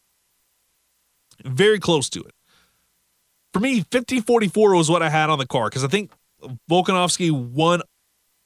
[1.45, 2.33] Very close to it
[3.53, 6.13] for me, 50 44 was what I had on the card because I think
[6.71, 7.83] Volkanovski won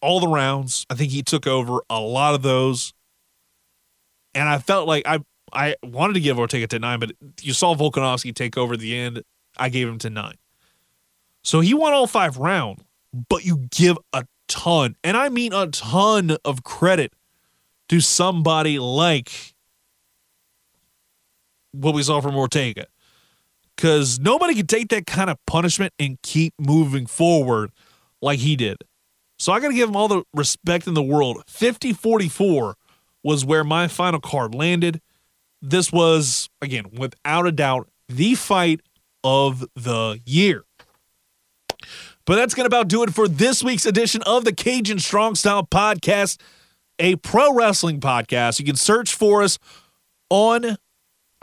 [0.00, 0.86] all the rounds.
[0.90, 2.92] I think he took over a lot of those.
[4.34, 5.20] And I felt like I
[5.52, 8.96] I wanted to give Ortega to nine, but you saw Volkanovski take over at the
[8.96, 9.22] end.
[9.56, 10.34] I gave him to nine.
[11.42, 12.82] So he won all five rounds,
[13.28, 17.12] but you give a ton, and I mean a ton of credit
[17.88, 19.54] to somebody like
[21.72, 22.86] what we saw from Ortega.
[23.76, 27.70] Because nobody can take that kind of punishment and keep moving forward
[28.22, 28.78] like he did.
[29.38, 31.42] So I got to give him all the respect in the world.
[31.48, 32.76] 50 44
[33.22, 35.00] was where my final card landed.
[35.60, 38.80] This was, again, without a doubt, the fight
[39.24, 40.64] of the year.
[42.26, 45.34] But that's going to about do it for this week's edition of the Cajun Strong
[45.34, 46.40] Style Podcast,
[46.98, 48.58] a pro wrestling podcast.
[48.58, 49.58] You can search for us
[50.30, 50.76] on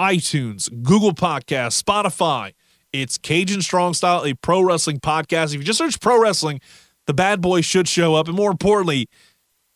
[0.02, 2.54] iTunes, Google Podcasts, Spotify.
[2.92, 5.54] It's Cajun Strong Style, a pro wrestling podcast.
[5.54, 6.60] If you just search pro wrestling,
[7.06, 8.28] the bad boy should show up.
[8.28, 9.08] And more importantly,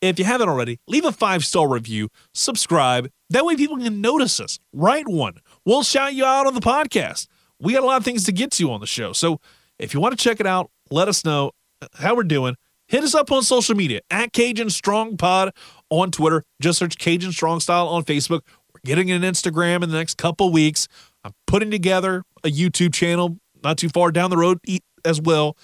[0.02, 3.11] if you haven't already, leave a five star review, subscribe.
[3.30, 4.57] That way people can notice us.
[4.73, 5.35] Write one.
[5.64, 7.27] We'll shout you out on the podcast.
[7.60, 9.14] We got a lot of things to get to on the show.
[9.14, 9.39] So
[9.77, 11.52] if you want to check it out, let us know
[11.93, 12.56] how we're doing.
[12.88, 15.52] Hit us up on social media at Cajun Strong Pod
[15.91, 16.43] on Twitter.
[16.60, 18.41] Just search Cajun Strong Style on Facebook.
[18.86, 20.88] Getting an Instagram in the next couple weeks.
[21.24, 24.60] I'm putting together a YouTube channel not too far down the road
[25.03, 25.57] as well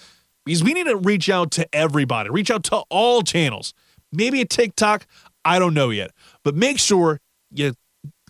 [0.44, 3.74] because we need to reach out to everybody, reach out to all channels.
[4.10, 5.06] Maybe a TikTok,
[5.44, 6.10] I don't know yet.
[6.42, 7.20] But make sure
[7.52, 7.74] you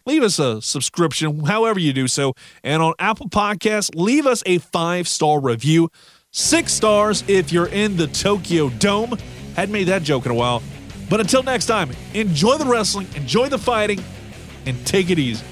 [0.05, 2.35] leave us a subscription, however you do so.
[2.63, 5.89] And on Apple Podcasts, leave us a five star review.
[6.33, 9.17] Six stars if you're in the Tokyo Dome.
[9.57, 10.63] Hadn't made that joke in a while.
[11.09, 14.03] But until next time, enjoy the wrestling, enjoy the fighting,
[14.67, 15.52] and take it easy.